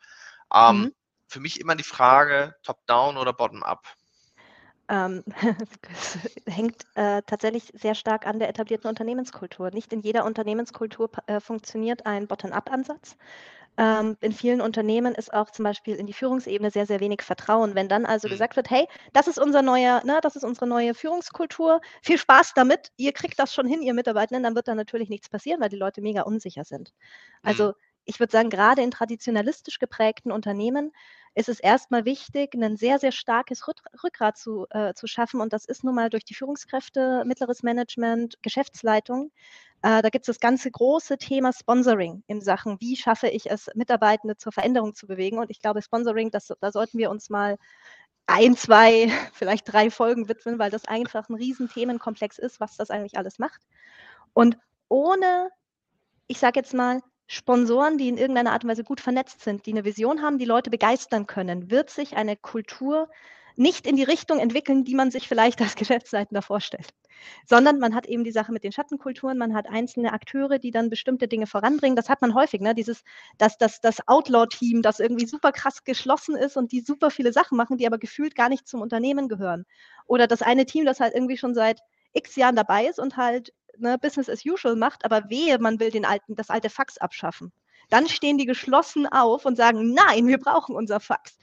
Ähm, 0.53 0.81
mhm. 0.81 0.95
Für 1.29 1.41
mich 1.41 1.61
immer 1.61 1.75
die 1.75 1.83
Frage, 1.83 2.55
top-down 2.63 3.17
oder 3.17 3.33
bottom-up? 3.33 3.87
Ähm, 4.89 5.25
hängt 6.47 6.85
äh, 6.95 7.23
tatsächlich 7.27 7.73
sehr 7.75 7.97
stark 7.97 8.27
an 8.27 8.39
der 8.39 8.49
etablierten 8.49 8.89
Unternehmenskultur. 8.89 9.71
Nicht 9.73 9.93
in 9.93 10.01
jeder 10.01 10.25
Unternehmenskultur 10.25 11.11
äh, 11.27 11.41
funktioniert 11.41 12.07
ein 12.07 12.29
Bottom-up-Ansatz. 12.29 13.17
Ähm, 13.79 14.17
in 14.21 14.33
vielen 14.33 14.61
Unternehmen 14.61 15.15
ist 15.15 15.33
auch 15.33 15.51
zum 15.51 15.65
Beispiel 15.65 15.97
in 15.97 16.07
die 16.07 16.13
Führungsebene 16.13 16.71
sehr, 16.71 16.87
sehr 16.87 17.01
wenig 17.01 17.23
Vertrauen. 17.23 17.75
Wenn 17.75 17.89
dann 17.89 18.07
also 18.07 18.29
mhm. 18.29 18.33
gesagt 18.33 18.57
wird, 18.57 18.71
hey, 18.71 18.87
das 19.13 19.29
ist 19.29 19.39
unser 19.39 19.63
neuer, 19.63 20.03
ne, 20.05 20.19
das 20.23 20.37
ist 20.37 20.45
unsere 20.45 20.67
neue 20.67 20.95
Führungskultur, 20.95 21.81
viel 22.03 22.19
Spaß 22.19 22.53
damit, 22.55 22.91
ihr 22.97 23.13
kriegt 23.13 23.39
das 23.39 23.53
schon 23.53 23.67
hin, 23.67 23.83
ihr 23.83 23.95
Mitarbeitenden, 23.95 24.43
dann 24.43 24.55
wird 24.55 24.69
da 24.69 24.75
natürlich 24.75 25.09
nichts 25.11 25.29
passieren, 25.29 25.61
weil 25.61 25.69
die 25.69 25.77
Leute 25.77 26.01
mega 26.01 26.23
unsicher 26.23 26.65
sind. 26.65 26.93
Also 27.43 27.69
mhm. 27.69 27.75
ich 28.05 28.19
würde 28.19 28.33
sagen, 28.33 28.51
gerade 28.51 28.83
in 28.83 28.91
traditionalistisch 28.91 29.79
geprägten 29.79 30.33
Unternehmen 30.33 30.93
ist 31.37 31.51
es 31.51 31.61
erstmal 31.61 32.07
wichtig, 32.07 32.55
ein 32.55 32.79
sehr, 32.79 32.99
sehr 32.99 33.13
starkes 33.13 33.69
Rückgrat 34.03 34.39
zu, 34.39 34.67
äh, 34.71 34.95
zu 34.95 35.07
schaffen. 35.07 35.43
Und 35.43 35.53
das 35.53 35.67
ist 35.67 35.85
nun 35.85 35.95
mal 35.95 36.09
durch 36.09 36.25
die 36.25 36.35
Führungskräfte, 36.35 37.25
mittleres 37.27 37.63
Management, 37.63 38.39
Geschäftsleitung. 38.41 39.31
Äh, 39.83 40.01
da 40.01 40.09
gibt 40.09 40.27
es 40.27 40.35
das 40.35 40.41
ganze 40.41 40.71
große 40.71 41.19
Thema 41.19 41.53
Sponsoring 41.53 42.25
in 42.27 42.41
Sachen, 42.41 42.81
wie 42.81 42.97
schaffe 42.97 43.29
ich 43.29 43.51
es, 43.51 43.69
Mitarbeitende 43.75 44.39
zur 44.39 44.51
Veränderung 44.51 44.95
zu 44.95 45.07
bewegen. 45.07 45.39
Und 45.39 45.51
ich 45.51 45.61
glaube, 45.61 45.83
Sponsoring, 45.83 46.31
das, 46.31 46.51
da 46.59 46.73
sollten 46.73 46.97
wir 46.97 47.11
uns 47.11 47.29
mal 47.29 47.59
ein, 48.27 48.57
zwei, 48.57 49.09
vielleicht 49.35 49.71
drei 49.71 49.91
Folgen 49.91 50.31
widmen, 50.31 50.59
weil 50.59 50.71
das 50.71 50.87
einfach 50.87 51.29
ein 51.29 51.35
riesen 51.35 51.69
Themenkomplex 51.69 52.39
ist, 52.39 52.61
was 52.61 52.79
das 52.79 52.89
eigentlich 52.89 53.19
alles 53.19 53.39
macht. 53.39 53.61
Und 54.33 54.57
ohne, 54.89 55.51
ich 56.29 56.39
sage 56.39 56.61
jetzt 56.61 56.73
mal, 56.73 57.03
Sponsoren, 57.27 57.99
die 57.99 58.09
in 58.09 58.19
irgendeiner 58.19 58.53
Art 58.53 58.65
und 58.65 58.71
Weise 58.71 58.85
gut 58.85 59.01
vernetzt 59.01 59.41
sind, 59.41 59.67
die 59.67 59.73
eine 59.73 59.85
Vision 59.85 60.23
haben, 60.23 60.39
die 60.39 60.45
Leute 60.45 60.71
begeistern 60.71 61.27
können, 61.27 61.71
wird 61.71 61.91
sich 61.91 62.17
eine 62.17 62.37
Kultur 62.37 63.09
nicht 63.57 63.87
in 63.87 63.97
die 63.97 64.03
Richtung 64.03 64.39
entwickeln, 64.39 64.85
die 64.85 64.95
man 64.95 65.11
sich 65.11 65.27
vielleicht 65.29 65.61
als 65.61 65.75
Geschäftsleitender 65.77 66.43
vorstellt, 66.43 66.91
sondern 67.47 67.79
man 67.79 67.95
hat 67.95 68.07
eben 68.07 68.23
die 68.23 68.33
Sache 68.33 68.53
mit 68.53 68.63
den 68.65 68.73
Schattenkulturen, 68.73 69.39
man 69.39 69.55
hat 69.55 69.67
einzelne 69.69 70.13
Akteure, 70.13 70.59
die 70.59 70.71
dann 70.71 70.91
bestimmte 70.91 71.27
Dinge 71.27 71.47
voranbringen. 71.47 71.97
Das 71.97 72.09
hat 72.09 72.21
man 72.21 72.35
häufig, 72.35 72.61
ne? 72.61 72.75
dieses, 72.75 73.03
dass 73.39 73.59
das, 73.59 73.81
das 73.81 74.07
Outlaw-Team, 74.07 74.83
das 74.83 75.01
irgendwie 75.01 75.27
super 75.27 75.53
krass 75.53 75.85
geschlossen 75.85 76.37
ist 76.37 76.57
und 76.57 76.71
die 76.71 76.81
super 76.81 77.11
viele 77.11 77.33
Sachen 77.33 77.57
machen, 77.57 77.79
die 77.79 77.87
aber 77.87 77.99
gefühlt 77.99 78.37
gar 78.37 78.49
nicht 78.49 78.69
zum 78.69 78.83
Unternehmen 78.83 79.29
gehören. 79.29 79.65
Oder 80.07 80.27
das 80.27 80.43
eine 80.43 80.67
Team, 80.67 80.85
das 80.85 81.01
halt 81.01 81.15
irgendwie 81.15 81.39
schon 81.39 81.55
seit 81.55 81.81
x 82.13 82.37
Jahren 82.37 82.57
dabei 82.57 82.87
ist 82.87 82.99
und 82.99 83.17
halt 83.17 83.53
ne, 83.79 83.99
Business 83.99 84.29
as 84.29 84.45
usual 84.45 84.77
macht, 84.77 85.05
aber 85.05 85.29
wehe, 85.31 85.59
man 85.59 85.81
will 85.81 85.91
den 85.91 86.05
alten, 86.05 86.35
das 86.35 86.51
alte 86.51 86.71
Fax 86.71 86.99
abschaffen. 86.99 87.53
Dann 87.91 88.09
stehen 88.09 88.39
die 88.39 88.47
geschlossen 88.47 89.07
auf 89.07 89.45
und 89.45 89.57
sagen, 89.57 89.95
nein, 89.95 90.27
wir 90.27 90.39
brauchen 90.39 90.75
unser 90.75 91.01
Fax. 91.01 91.39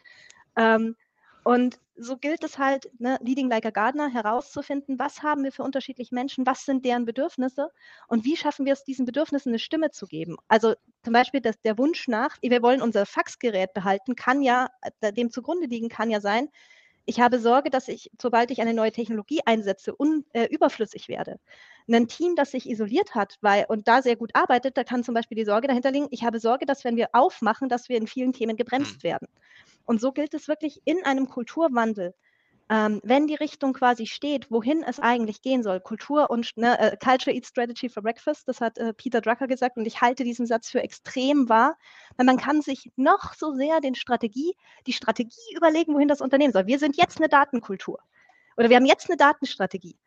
Ähm, 0.55 0.95
und 1.43 1.79
so 1.95 2.17
gilt 2.17 2.43
es 2.43 2.57
halt, 2.57 2.89
ne, 2.99 3.19
Leading 3.21 3.49
Like 3.49 3.65
a 3.65 3.69
Gardener 3.69 4.09
herauszufinden, 4.09 4.97
was 4.97 5.21
haben 5.21 5.43
wir 5.43 5.51
für 5.51 5.63
unterschiedliche 5.63 6.15
Menschen, 6.15 6.45
was 6.45 6.65
sind 6.65 6.85
deren 6.85 7.05
Bedürfnisse 7.05 7.69
und 8.07 8.25
wie 8.25 8.35
schaffen 8.35 8.65
wir 8.65 8.73
es, 8.73 8.83
diesen 8.83 9.05
Bedürfnissen 9.05 9.49
eine 9.49 9.59
Stimme 9.59 9.91
zu 9.91 10.07
geben. 10.07 10.37
Also 10.47 10.73
zum 11.03 11.13
Beispiel 11.13 11.41
dass 11.41 11.61
der 11.61 11.77
Wunsch 11.77 12.07
nach, 12.07 12.37
wir 12.41 12.61
wollen 12.63 12.81
unser 12.81 13.05
Faxgerät 13.05 13.73
behalten, 13.73 14.15
kann 14.15 14.41
ja, 14.41 14.69
äh, 15.01 15.13
dem 15.13 15.29
zugrunde 15.29 15.67
liegen 15.67 15.89
kann 15.89 16.09
ja 16.09 16.19
sein, 16.21 16.49
ich 17.05 17.19
habe 17.19 17.39
Sorge, 17.39 17.69
dass 17.69 17.89
ich, 17.89 18.09
sobald 18.21 18.49
ich 18.51 18.61
eine 18.61 18.73
neue 18.73 18.91
Technologie 18.91 19.41
einsetze, 19.45 19.93
un, 19.97 20.25
äh, 20.33 20.45
überflüssig 20.45 21.09
werde. 21.09 21.39
Ein 21.91 22.07
Team, 22.07 22.35
das 22.35 22.51
sich 22.51 22.69
isoliert 22.69 23.15
hat 23.15 23.37
weil, 23.41 23.65
und 23.67 23.87
da 23.87 24.01
sehr 24.01 24.15
gut 24.15 24.31
arbeitet, 24.33 24.77
da 24.77 24.83
kann 24.83 25.03
zum 25.03 25.13
Beispiel 25.13 25.35
die 25.35 25.45
Sorge 25.45 25.67
dahinter 25.67 25.91
liegen, 25.91 26.07
ich 26.11 26.23
habe 26.23 26.39
Sorge, 26.39 26.65
dass 26.65 26.83
wenn 26.83 26.95
wir 26.95 27.09
aufmachen, 27.13 27.69
dass 27.69 27.89
wir 27.89 27.97
in 27.97 28.07
vielen 28.07 28.33
Themen 28.33 28.55
gebremst 28.55 28.97
mhm. 28.97 29.03
werden. 29.03 29.27
Und 29.85 29.99
so 29.99 30.11
gilt 30.11 30.33
es 30.33 30.47
wirklich 30.47 30.81
in 30.85 31.03
einem 31.05 31.27
Kulturwandel 31.27 32.13
ähm, 32.69 33.01
wenn 33.03 33.27
die 33.27 33.35
Richtung 33.35 33.73
quasi 33.73 34.07
steht, 34.07 34.49
wohin 34.49 34.83
es 34.83 34.99
eigentlich 34.99 35.41
gehen 35.41 35.63
soll, 35.63 35.79
Kultur 35.81 36.29
und 36.29 36.55
ne, 36.55 36.79
äh, 36.79 36.97
Culture 36.97 37.35
Eats 37.35 37.49
Strategy 37.49 37.89
for 37.89 38.01
Breakfast, 38.01 38.47
das 38.47 38.61
hat 38.61 38.77
äh, 38.77 38.93
Peter 38.93 39.21
Drucker 39.21 39.47
gesagt 39.47 39.77
und 39.77 39.85
ich 39.85 40.01
halte 40.01 40.23
diesen 40.23 40.47
Satz 40.47 40.69
für 40.69 40.81
extrem 40.81 41.49
wahr, 41.49 41.77
weil 42.15 42.25
man 42.25 42.37
kann 42.37 42.61
sich 42.61 42.91
noch 42.95 43.33
so 43.33 43.53
sehr 43.53 43.81
den 43.81 43.95
Strategie, 43.95 44.55
die 44.87 44.93
Strategie 44.93 45.55
überlegen, 45.55 45.93
wohin 45.93 46.07
das 46.07 46.21
Unternehmen 46.21 46.53
soll. 46.53 46.65
Wir 46.65 46.79
sind 46.79 46.95
jetzt 46.95 47.17
eine 47.17 47.27
Datenkultur 47.27 47.99
oder 48.55 48.69
wir 48.69 48.77
haben 48.77 48.85
jetzt 48.85 49.09
eine 49.09 49.17
Datenstrategie. 49.17 49.97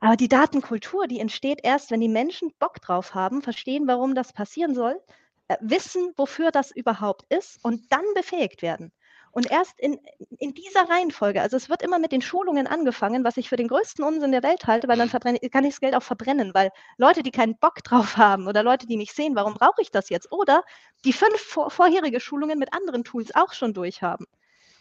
Aber 0.00 0.16
die 0.16 0.28
Datenkultur, 0.28 1.06
die 1.06 1.20
entsteht 1.20 1.60
erst, 1.62 1.90
wenn 1.90 2.00
die 2.00 2.08
Menschen 2.08 2.52
Bock 2.58 2.80
drauf 2.80 3.14
haben, 3.14 3.42
verstehen, 3.42 3.86
warum 3.86 4.14
das 4.14 4.32
passieren 4.32 4.74
soll, 4.74 5.00
äh, 5.48 5.56
wissen, 5.60 6.12
wofür 6.16 6.50
das 6.50 6.70
überhaupt 6.70 7.24
ist 7.32 7.58
und 7.64 7.92
dann 7.92 8.04
befähigt 8.14 8.62
werden. 8.62 8.92
Und 9.32 9.50
erst 9.50 9.78
in, 9.78 10.00
in 10.38 10.54
dieser 10.54 10.88
Reihenfolge, 10.88 11.40
also 11.40 11.56
es 11.56 11.68
wird 11.68 11.82
immer 11.82 11.98
mit 12.00 12.12
den 12.12 12.22
Schulungen 12.22 12.66
angefangen, 12.66 13.22
was 13.24 13.36
ich 13.36 13.48
für 13.48 13.56
den 13.56 13.68
größten 13.68 14.04
Unsinn 14.04 14.32
der 14.32 14.42
Welt 14.42 14.66
halte, 14.66 14.88
weil 14.88 14.98
dann 14.98 15.08
kann 15.10 15.64
ich 15.64 15.72
das 15.72 15.80
Geld 15.80 15.94
auch 15.94 16.02
verbrennen, 16.02 16.52
weil 16.52 16.70
Leute, 16.98 17.22
die 17.22 17.30
keinen 17.30 17.56
Bock 17.58 17.84
drauf 17.84 18.16
haben 18.16 18.48
oder 18.48 18.62
Leute, 18.64 18.86
die 18.86 18.96
nicht 18.96 19.14
sehen, 19.14 19.36
warum 19.36 19.54
brauche 19.54 19.82
ich 19.82 19.90
das 19.92 20.08
jetzt? 20.08 20.32
Oder 20.32 20.64
die 21.04 21.12
fünf 21.12 21.40
vor, 21.40 21.70
vorherige 21.70 22.20
Schulungen 22.20 22.58
mit 22.58 22.72
anderen 22.74 23.04
Tools 23.04 23.34
auch 23.34 23.52
schon 23.52 23.72
durchhaben. 23.72 24.26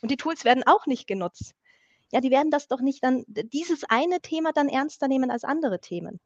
Und 0.01 0.09
die 0.11 0.17
Tools 0.17 0.45
werden 0.45 0.63
auch 0.65 0.87
nicht 0.87 1.07
genutzt. 1.07 1.53
Ja, 2.11 2.21
die 2.21 2.31
werden 2.31 2.51
das 2.51 2.67
doch 2.67 2.81
nicht 2.81 3.03
dann, 3.03 3.23
dieses 3.27 3.83
eine 3.83 4.19
Thema 4.19 4.51
dann 4.51 4.67
ernster 4.67 5.07
nehmen 5.07 5.31
als 5.31 5.43
andere 5.43 5.79
Themen. 5.79 6.19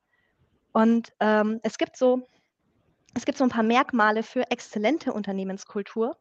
Und 0.72 1.14
ähm, 1.20 1.60
es 1.64 1.78
gibt 1.78 1.98
so, 1.98 2.28
es 3.14 3.26
gibt 3.26 3.38
so 3.38 3.44
ein 3.44 3.50
paar 3.50 3.64
Merkmale 3.64 4.24
für 4.24 4.50
exzellente 4.50 5.14
Unternehmenskultur. 5.14 6.18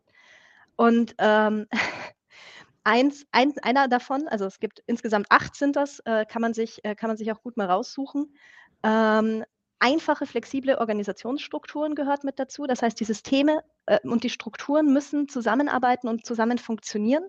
Und 0.77 1.15
ähm, 1.19 1.67
eins, 2.85 3.25
ein, 3.33 3.55
einer 3.63 3.89
davon, 3.89 4.29
also 4.29 4.47
es 4.47 4.61
gibt 4.61 4.83
insgesamt 4.87 5.27
acht 5.31 5.55
sind 5.55 5.77
das, 5.77 6.01
äh, 6.01 6.27
kann, 6.27 6.43
man 6.43 6.55
sich, 6.55 6.85
äh, 6.85 6.95
kann 6.95 7.09
man 7.09 7.17
sich 7.17 7.31
auch 7.33 7.43
gut 7.43 7.57
mal 7.57 7.71
raussuchen. 7.71 8.37
Ähm, 8.83 9.45
einfache, 9.79 10.27
flexible 10.27 10.79
Organisationsstrukturen 10.79 11.95
gehört 11.95 12.25
mit 12.25 12.39
dazu. 12.39 12.67
Das 12.67 12.83
heißt, 12.83 12.99
die 13.01 13.05
Systeme 13.05 13.63
äh, 13.87 13.99
und 14.05 14.25
die 14.25 14.31
Strukturen 14.31 14.93
müssen 14.93 15.29
zusammenarbeiten 15.29 16.09
und 16.09 16.27
zusammen 16.27 16.59
funktionieren. 16.59 17.25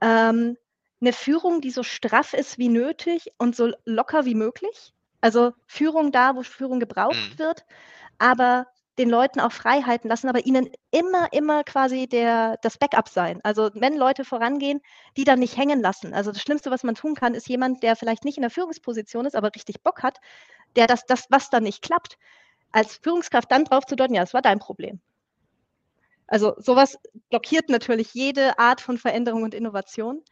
Ähm, 0.00 0.56
eine 1.00 1.12
Führung, 1.12 1.60
die 1.60 1.70
so 1.70 1.82
straff 1.82 2.32
ist 2.32 2.58
wie 2.58 2.68
nötig 2.68 3.30
und 3.38 3.54
so 3.54 3.72
locker 3.84 4.24
wie 4.24 4.34
möglich. 4.34 4.94
Also 5.20 5.52
Führung 5.66 6.12
da, 6.12 6.36
wo 6.36 6.42
Führung 6.42 6.80
gebraucht 6.80 7.34
mhm. 7.34 7.38
wird, 7.38 7.64
aber 8.18 8.66
den 8.98 9.10
Leuten 9.10 9.40
auch 9.40 9.52
Freiheiten 9.52 10.08
lassen, 10.08 10.28
aber 10.28 10.46
ihnen 10.46 10.70
immer, 10.90 11.32
immer 11.32 11.64
quasi 11.64 12.06
der, 12.06 12.56
das 12.62 12.78
Backup 12.78 13.08
sein. 13.08 13.40
Also 13.42 13.70
wenn 13.74 13.96
Leute 13.96 14.24
vorangehen, 14.24 14.80
die 15.16 15.24
dann 15.24 15.38
nicht 15.38 15.56
hängen 15.56 15.80
lassen. 15.80 16.14
Also 16.14 16.32
das 16.32 16.40
Schlimmste, 16.40 16.70
was 16.70 16.82
man 16.82 16.94
tun 16.94 17.14
kann, 17.14 17.34
ist 17.34 17.48
jemand, 17.48 17.82
der 17.82 17.96
vielleicht 17.96 18.24
nicht 18.24 18.38
in 18.38 18.42
der 18.42 18.50
Führungsposition 18.50 19.26
ist, 19.26 19.36
aber 19.36 19.54
richtig 19.54 19.82
Bock 19.82 20.02
hat, 20.02 20.18
der 20.76 20.86
das, 20.86 21.04
das 21.04 21.26
was 21.28 21.50
dann 21.50 21.64
nicht 21.64 21.82
klappt, 21.82 22.16
als 22.72 22.96
Führungskraft 23.02 23.50
dann 23.50 23.64
drauf 23.64 23.84
zu 23.84 23.96
deuten, 23.96 24.14
ja, 24.14 24.22
das 24.22 24.34
war 24.34 24.42
dein 24.42 24.58
Problem. 24.58 25.00
Also 26.26 26.54
sowas 26.58 26.98
blockiert 27.30 27.68
natürlich 27.68 28.14
jede 28.14 28.58
Art 28.58 28.80
von 28.80 28.98
Veränderung 28.98 29.42
und 29.42 29.54
Innovation. 29.54 30.22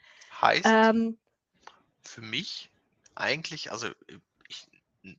Heißt 0.44 0.66
ähm, 0.66 1.18
für 2.04 2.20
mich 2.20 2.70
eigentlich, 3.14 3.72
also 3.72 3.88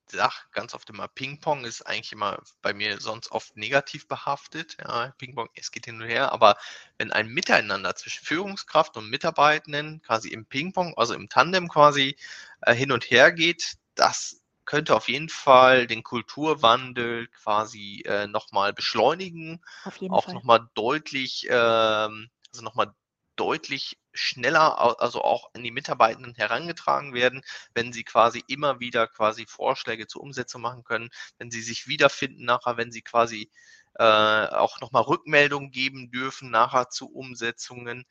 sag 0.08 0.52
ganz 0.52 0.74
oft 0.74 0.90
immer, 0.90 1.08
Ping-Pong 1.08 1.66
ist 1.66 1.82
eigentlich 1.84 2.12
immer 2.12 2.42
bei 2.62 2.74
mir 2.74 3.00
sonst 3.00 3.32
oft 3.32 3.56
negativ 3.58 4.08
behaftet. 4.08 4.78
Ja, 4.80 5.14
Ping-Pong, 5.18 5.50
es 5.56 5.72
geht 5.72 5.86
hin 5.86 6.02
und 6.02 6.08
her, 6.08 6.32
aber 6.32 6.58
wenn 6.98 7.12
ein 7.12 7.28
Miteinander 7.28 7.96
zwischen 7.96 8.24
Führungskraft 8.24 8.98
und 8.98 9.10
Mitarbeitenden 9.10 10.02
quasi 10.02 10.30
im 10.30 10.46
Ping-Pong, 10.46 10.96
also 10.98 11.14
im 11.14 11.30
Tandem 11.30 11.68
quasi 11.70 12.18
äh, 12.62 12.74
hin 12.74 12.92
und 12.92 13.10
her 13.10 13.32
geht, 13.32 13.78
das 13.96 14.42
könnte 14.66 14.96
auf 14.96 15.08
jeden 15.08 15.30
Fall 15.30 15.88
den 15.88 16.04
Kulturwandel 16.04 17.28
quasi 17.28 18.04
äh, 18.06 18.28
nochmal 18.28 18.74
beschleunigen, 18.74 19.64
auch 20.10 20.28
nochmal 20.28 20.68
deutlich, 20.74 21.48
ähm, 21.50 22.30
also 22.52 22.64
nochmal 22.64 22.94
deutlich 23.36 24.00
schneller, 24.14 25.02
also 25.02 25.22
auch 25.22 25.50
an 25.54 25.64
die 25.64 25.72
Mitarbeitenden 25.72 26.36
herangetragen 26.36 27.14
werden, 27.14 27.42
wenn 27.74 27.94
sie 27.94 28.04
quasi 28.04 28.44
immer 28.48 28.80
wieder 28.80 29.08
quasi 29.08 29.46
Vorschläge 29.48 30.08
zur 30.08 30.22
Umsetzung 30.22 30.62
machen 30.62 30.84
können, 30.84 31.10
wenn 31.38 31.52
sie 31.52 31.62
sich 31.62 31.88
wiederfinden 31.88 32.46
nachher, 32.46 32.78
wenn 32.78 32.92
sie 32.92 33.02
quasi 33.02 33.52
äh, 33.96 34.04
auch 34.04 34.80
nochmal 34.82 35.04
Rückmeldungen 35.04 35.72
geben 35.72 36.12
dürfen 36.12 36.50
nachher 36.50 36.90
zu 36.90 37.12
Umsetzungen. 37.12 38.06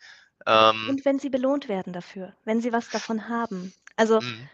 Ähm, 0.47 0.89
und 0.89 1.05
wenn 1.05 1.19
sie 1.19 1.31
belohnt 1.31 1.69
werden 1.69 1.93
dafür, 1.93 2.35
wenn 2.45 2.61
sie 2.61 2.73
was 2.73 2.89
davon 2.91 3.29
haben. 3.29 3.73
Also 3.97 4.21
mhm 4.21 4.49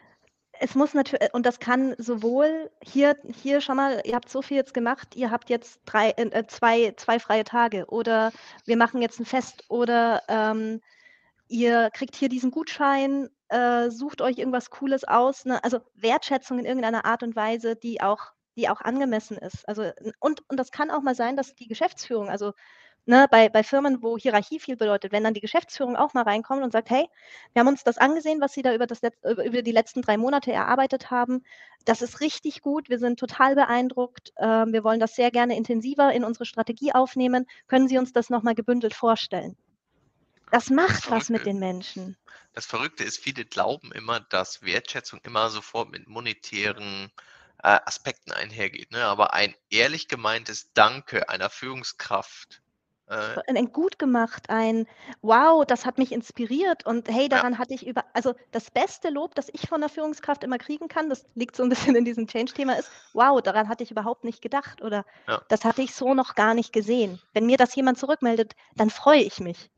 es 0.60 0.74
muss 0.74 0.92
natürlich, 0.92 1.32
und 1.32 1.46
das 1.46 1.58
kann 1.58 1.94
sowohl 1.96 2.70
hier, 2.82 3.16
hier 3.34 3.62
schon 3.62 3.76
mal, 3.76 4.02
ihr 4.04 4.14
habt 4.14 4.28
so 4.28 4.42
viel 4.42 4.58
jetzt 4.58 4.74
gemacht, 4.74 5.16
ihr 5.16 5.30
habt 5.30 5.48
jetzt 5.48 5.80
drei, 5.86 6.10
äh, 6.10 6.28
äh, 6.28 6.46
zwei, 6.46 6.92
zwei 6.96 7.18
freie 7.18 7.44
Tage 7.44 7.86
oder 7.86 8.30
wir 8.66 8.76
machen 8.76 9.00
jetzt 9.00 9.18
ein 9.18 9.24
Fest 9.24 9.64
oder 9.68 10.22
ähm, 10.28 10.82
ihr 11.48 11.90
kriegt 11.90 12.14
hier 12.14 12.28
diesen 12.28 12.50
Gutschein, 12.50 13.30
äh, 13.48 13.90
sucht 13.90 14.20
euch 14.20 14.36
irgendwas 14.36 14.68
Cooles 14.68 15.04
aus. 15.04 15.46
Ne? 15.46 15.64
Also 15.64 15.80
Wertschätzung 15.94 16.58
in 16.58 16.66
irgendeiner 16.66 17.06
Art 17.06 17.22
und 17.22 17.34
Weise, 17.34 17.74
die 17.74 18.02
auch, 18.02 18.32
die 18.54 18.68
auch 18.68 18.82
angemessen 18.82 19.38
ist. 19.38 19.66
Also, 19.66 19.90
und, 20.20 20.42
und 20.50 20.60
das 20.60 20.72
kann 20.72 20.90
auch 20.90 21.00
mal 21.00 21.14
sein, 21.14 21.36
dass 21.36 21.54
die 21.54 21.68
Geschäftsführung, 21.68 22.28
also 22.28 22.52
ne, 23.10 23.26
bei, 23.30 23.48
bei 23.48 23.62
Firmen, 23.62 24.02
wo 24.02 24.16
Hierarchie 24.16 24.60
viel 24.60 24.76
bedeutet, 24.76 25.12
wenn 25.12 25.24
dann 25.24 25.34
die 25.34 25.40
Geschäftsführung 25.40 25.96
auch 25.96 26.14
mal 26.14 26.22
reinkommt 26.22 26.62
und 26.62 26.72
sagt, 26.72 26.88
hey, 26.88 27.06
wir 27.52 27.60
haben 27.60 27.68
uns 27.68 27.84
das 27.84 27.98
angesehen, 27.98 28.40
was 28.40 28.52
Sie 28.52 28.62
da 28.62 28.72
über, 28.72 28.86
das 28.86 29.02
Letz-, 29.02 29.20
über 29.44 29.62
die 29.62 29.72
letzten 29.72 30.00
drei 30.00 30.16
Monate 30.16 30.52
erarbeitet 30.52 31.10
haben. 31.10 31.44
Das 31.84 32.00
ist 32.00 32.20
richtig 32.20 32.62
gut, 32.62 32.88
wir 32.88 32.98
sind 32.98 33.18
total 33.18 33.54
beeindruckt. 33.56 34.32
Äh, 34.36 34.46
wir 34.46 34.84
wollen 34.84 35.00
das 35.00 35.16
sehr 35.16 35.30
gerne 35.30 35.56
intensiver 35.56 36.12
in 36.12 36.24
unsere 36.24 36.46
Strategie 36.46 36.92
aufnehmen. 36.92 37.46
Können 37.66 37.88
Sie 37.88 37.98
uns 37.98 38.12
das 38.12 38.30
nochmal 38.30 38.54
gebündelt 38.54 38.94
vorstellen? 38.94 39.56
Das 40.52 40.70
macht 40.70 41.04
das 41.04 41.10
was 41.10 41.28
mit 41.28 41.46
den 41.46 41.58
Menschen. 41.58 42.16
Das 42.54 42.66
Verrückte 42.66 43.04
ist, 43.04 43.18
viele 43.18 43.44
glauben 43.44 43.92
immer, 43.92 44.20
dass 44.20 44.62
Wertschätzung 44.62 45.20
immer 45.24 45.50
sofort 45.50 45.90
mit 45.90 46.08
monetären 46.08 47.10
äh, 47.62 47.78
Aspekten 47.84 48.32
einhergeht. 48.32 48.90
Ne? 48.90 49.04
Aber 49.04 49.34
ein 49.34 49.54
ehrlich 49.68 50.08
gemeintes 50.08 50.72
Danke 50.72 51.28
einer 51.28 51.50
Führungskraft 51.50 52.62
äh, 53.10 53.42
ein 53.46 53.72
gut 53.72 53.98
gemacht, 53.98 54.48
ein 54.48 54.86
wow, 55.20 55.64
das 55.66 55.84
hat 55.84 55.98
mich 55.98 56.12
inspiriert 56.12 56.86
und 56.86 57.08
hey, 57.08 57.28
daran 57.28 57.54
ja. 57.54 57.58
hatte 57.58 57.74
ich 57.74 57.86
über, 57.86 58.04
also 58.12 58.34
das 58.52 58.70
beste 58.70 59.10
Lob, 59.10 59.34
das 59.34 59.48
ich 59.52 59.68
von 59.68 59.80
der 59.80 59.90
Führungskraft 59.90 60.44
immer 60.44 60.58
kriegen 60.58 60.88
kann, 60.88 61.10
das 61.10 61.26
liegt 61.34 61.56
so 61.56 61.64
ein 61.64 61.68
bisschen 61.68 61.96
in 61.96 62.04
diesem 62.04 62.26
Change-Thema, 62.26 62.78
ist, 62.78 62.90
wow, 63.12 63.42
daran 63.42 63.68
hatte 63.68 63.82
ich 63.82 63.90
überhaupt 63.90 64.24
nicht 64.24 64.42
gedacht 64.42 64.80
oder 64.80 65.04
ja. 65.26 65.42
das 65.48 65.64
hatte 65.64 65.82
ich 65.82 65.94
so 65.94 66.14
noch 66.14 66.34
gar 66.36 66.54
nicht 66.54 66.72
gesehen. 66.72 67.20
Wenn 67.32 67.46
mir 67.46 67.56
das 67.56 67.74
jemand 67.74 67.98
zurückmeldet, 67.98 68.54
dann 68.76 68.90
freue 68.90 69.22
ich 69.22 69.40
mich. 69.40 69.70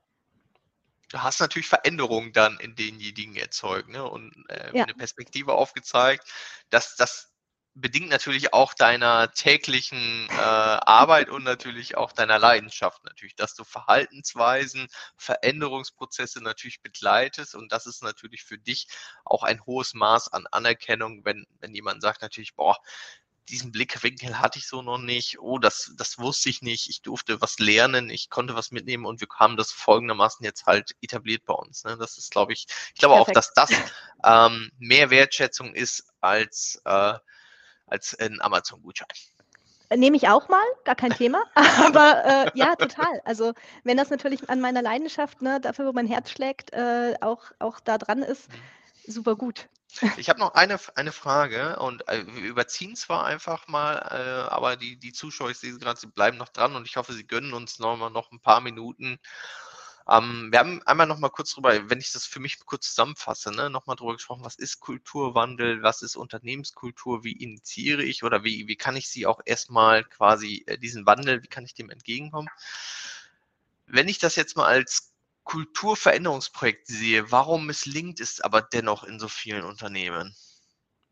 Du 1.09 1.23
hast 1.23 1.41
natürlich 1.41 1.69
Veränderungen 1.69 2.33
dann 2.33 2.59
in 2.61 2.75
denjenigen 2.75 3.37
erzeugt 3.37 3.89
ne? 3.89 4.03
und 4.03 4.33
äh, 4.49 4.77
ja. 4.77 4.85
eine 4.85 4.95
Perspektive 4.95 5.53
aufgezeigt, 5.53 6.27
dass 6.71 6.97
das 6.97 7.32
bedingt 7.75 8.11
natürlich 8.11 8.53
auch 8.53 8.75
deiner 8.75 9.33
täglichen 9.33 10.29
äh, 10.29 10.35
Arbeit 10.35 11.31
und 11.31 11.43
natürlich 11.43 11.97
auch 11.97 12.13
deiner 12.13 12.39
Leidenschaft 12.39 13.05
natürlich, 13.05 13.35
dass 13.35 13.55
du 13.55 13.65
Verhaltensweisen, 13.65 14.89
Veränderungsprozesse 15.17 16.43
natürlich 16.43 16.83
begleitest 16.83 17.55
und 17.55 17.73
das 17.73 17.87
ist 17.87 18.03
natürlich 18.03 18.45
für 18.45 18.59
dich 18.59 18.89
auch 19.25 19.43
ein 19.43 19.65
hohes 19.65 19.95
Maß 19.95 20.33
an 20.33 20.47
Anerkennung, 20.51 21.25
wenn, 21.25 21.47
wenn 21.61 21.75
jemand 21.75 22.03
sagt 22.03 22.21
natürlich, 22.21 22.55
boah, 22.55 22.77
diesen 23.49 23.73
Blickwinkel 23.73 24.39
hatte 24.39 24.59
ich 24.59 24.69
so 24.69 24.83
noch 24.83 24.99
nicht, 24.99 25.41
oh, 25.41 25.59
das, 25.59 25.93
das 25.97 26.19
wusste 26.19 26.49
ich 26.49 26.63
nicht, 26.63 26.89
ich 26.89 27.03
durfte 27.03 27.41
was 27.41 27.59
lernen, 27.59 28.09
ich 28.09 28.31
konnte 28.31 28.55
was 28.55 28.71
mitnehmen 28.71 29.05
und 29.05 29.21
wir 29.21 29.29
haben 29.35 29.57
das 29.57 29.73
folgendermaßen 29.73 30.45
jetzt 30.45 30.67
halt 30.67 30.95
etabliert 31.01 31.45
bei 31.45 31.55
uns. 31.55 31.85
Ne? 31.85 31.97
Das 31.99 32.19
ist, 32.19 32.31
glaube 32.31 32.53
ich, 32.53 32.67
ich 32.95 33.01
glaube 33.01 33.17
Perfekt. 33.17 33.31
auch, 33.31 33.35
dass 33.35 33.53
das 33.55 33.71
ähm, 34.25 34.71
mehr 34.79 35.11
Wertschätzung 35.11 35.75
ist 35.75 36.05
als 36.21 36.81
äh, 36.85 37.15
als 37.93 38.19
ein 38.19 38.41
Amazon-Gutschein. 38.41 39.09
Nehme 39.95 40.17
ich 40.17 40.29
auch 40.29 40.49
mal, 40.49 40.65
gar 40.85 40.95
kein 40.95 41.13
Thema. 41.13 41.45
Aber 41.55 42.25
äh, 42.25 42.51
ja, 42.55 42.75
total. 42.77 43.21
Also 43.25 43.53
wenn 43.85 43.97
das 43.97 44.11
natürlich 44.11 44.49
an 44.49 44.61
meiner 44.61 44.83
Leidenschaft, 44.83 45.43
ne, 45.43 45.61
dafür, 45.61 45.87
wo 45.87 45.93
mein 45.93 46.07
Herz 46.07 46.31
schlägt, 46.31 46.73
äh, 46.73 47.15
auch, 47.21 47.45
auch 47.59 47.79
da 47.81 47.99
dran 47.99 48.23
ist, 48.23 48.49
mhm. 48.49 49.13
super 49.13 49.37
gut. 49.37 49.69
Ich 50.17 50.31
habe 50.31 50.41
noch 50.41 50.55
eine, 50.55 50.81
eine 50.95 51.13
Frage 51.13 51.79
und 51.79 52.09
äh, 52.09 52.25
wir 52.27 52.49
überziehen 52.49 52.97
zwar 52.97 53.27
einfach 53.27 53.69
mal, 53.69 53.97
äh, 53.97 54.51
aber 54.51 54.77
die, 54.77 54.97
die 54.97 55.13
Zuschauer, 55.13 55.51
ich 55.51 55.59
sehe 55.59 55.77
gerade, 55.77 56.01
sie 56.01 56.07
bleiben 56.07 56.39
noch 56.39 56.49
dran 56.49 56.75
und 56.75 56.87
ich 56.87 56.97
hoffe, 56.97 57.13
sie 57.13 57.27
gönnen 57.27 57.53
uns 57.53 57.79
noch 57.79 57.97
mal 57.99 58.09
noch 58.09 58.33
ein 58.33 58.41
paar 58.41 58.63
Minuten, 58.63 59.19
ähm, 60.09 60.49
wir 60.51 60.59
haben 60.59 60.83
einmal 60.83 61.07
noch 61.07 61.19
mal 61.19 61.29
kurz 61.29 61.55
drüber, 61.55 61.89
wenn 61.91 62.01
ich 62.01 62.13
das 62.13 62.27
für 62.27 62.41
mich 62.41 62.59
kurz 62.65 62.89
zusammenfasse, 62.89 63.51
ne, 63.53 63.71
noch 63.71 63.87
mal 63.87 63.95
drüber 63.95 64.15
gesprochen, 64.15 64.45
was 64.45 64.57
ist 64.57 64.81
Kulturwandel, 64.81 65.83
was 65.83 66.03
ist 66.03 66.17
Unternehmenskultur, 66.17 67.25
wie 67.25 67.33
initiiere 67.33 68.03
ich 68.03 68.25
oder 68.25 68.45
wie, 68.45 68.67
wie 68.67 68.77
kann 68.77 68.97
ich 68.97 69.09
sie 69.09 69.27
auch 69.27 69.41
erstmal 69.45 70.05
quasi, 70.05 70.65
äh, 70.67 70.79
diesen 70.79 71.07
Wandel, 71.07 71.43
wie 71.43 71.49
kann 71.49 71.65
ich 71.65 71.75
dem 71.75 71.91
entgegenkommen? 71.91 72.49
Wenn 73.87 74.09
ich 74.09 74.19
das 74.19 74.37
jetzt 74.37 74.57
mal 74.57 74.67
als 74.67 75.13
Kulturveränderungsprojekt 75.45 76.87
sehe, 76.87 77.31
warum 77.31 77.67
misslingt 77.67 78.21
es 78.21 78.41
aber 78.41 78.63
dennoch 78.63 79.05
in 79.05 79.19
so 79.19 79.29
vielen 79.29 79.65
Unternehmen? 79.65 80.35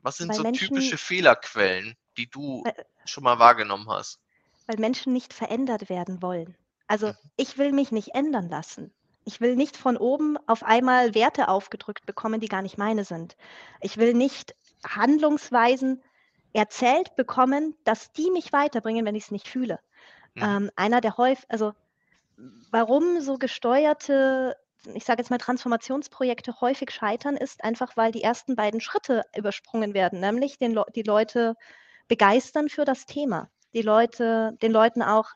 Was 0.02 0.16
sind 0.16 0.30
weil 0.30 0.36
so 0.36 0.42
Menschen, 0.42 0.68
typische 0.68 0.98
Fehlerquellen, 0.98 1.96
die 2.16 2.28
du 2.28 2.62
weil, 2.64 2.86
schon 3.04 3.24
mal 3.24 3.38
wahrgenommen 3.38 3.88
hast? 3.90 4.20
Weil 4.66 4.78
Menschen 4.78 5.12
nicht 5.12 5.34
verändert 5.34 5.88
werden 5.88 6.22
wollen. 6.22 6.56
Also 6.90 7.06
mhm. 7.06 7.14
ich 7.36 7.56
will 7.56 7.70
mich 7.70 7.92
nicht 7.92 8.16
ändern 8.16 8.48
lassen. 8.48 8.92
Ich 9.24 9.40
will 9.40 9.54
nicht 9.54 9.76
von 9.76 9.96
oben 9.96 10.36
auf 10.48 10.64
einmal 10.64 11.14
Werte 11.14 11.46
aufgedrückt 11.46 12.04
bekommen, 12.04 12.40
die 12.40 12.48
gar 12.48 12.62
nicht 12.62 12.78
meine 12.78 13.04
sind. 13.04 13.36
Ich 13.80 13.96
will 13.96 14.12
nicht 14.12 14.56
Handlungsweisen 14.84 16.02
erzählt 16.52 17.14
bekommen, 17.14 17.76
dass 17.84 18.10
die 18.10 18.28
mich 18.32 18.52
weiterbringen, 18.52 19.06
wenn 19.06 19.14
ich 19.14 19.24
es 19.24 19.30
nicht 19.30 19.46
fühle. 19.46 19.78
Mhm. 20.34 20.42
Ähm, 20.42 20.70
einer 20.74 21.00
der 21.00 21.16
häufig, 21.16 21.44
also 21.48 21.74
warum 22.72 23.20
so 23.20 23.38
gesteuerte, 23.38 24.56
ich 24.92 25.04
sage 25.04 25.20
jetzt 25.20 25.30
mal 25.30 25.38
Transformationsprojekte 25.38 26.60
häufig 26.60 26.90
scheitern, 26.90 27.36
ist 27.36 27.62
einfach, 27.62 27.96
weil 27.96 28.10
die 28.10 28.24
ersten 28.24 28.56
beiden 28.56 28.80
Schritte 28.80 29.22
übersprungen 29.36 29.94
werden, 29.94 30.18
nämlich 30.18 30.58
den 30.58 30.72
Le 30.72 30.84
die 30.96 31.02
Leute 31.02 31.54
begeistern 32.08 32.68
für 32.68 32.84
das 32.84 33.06
Thema, 33.06 33.48
die 33.74 33.82
Leute, 33.82 34.56
den 34.60 34.72
Leuten 34.72 35.02
auch 35.02 35.30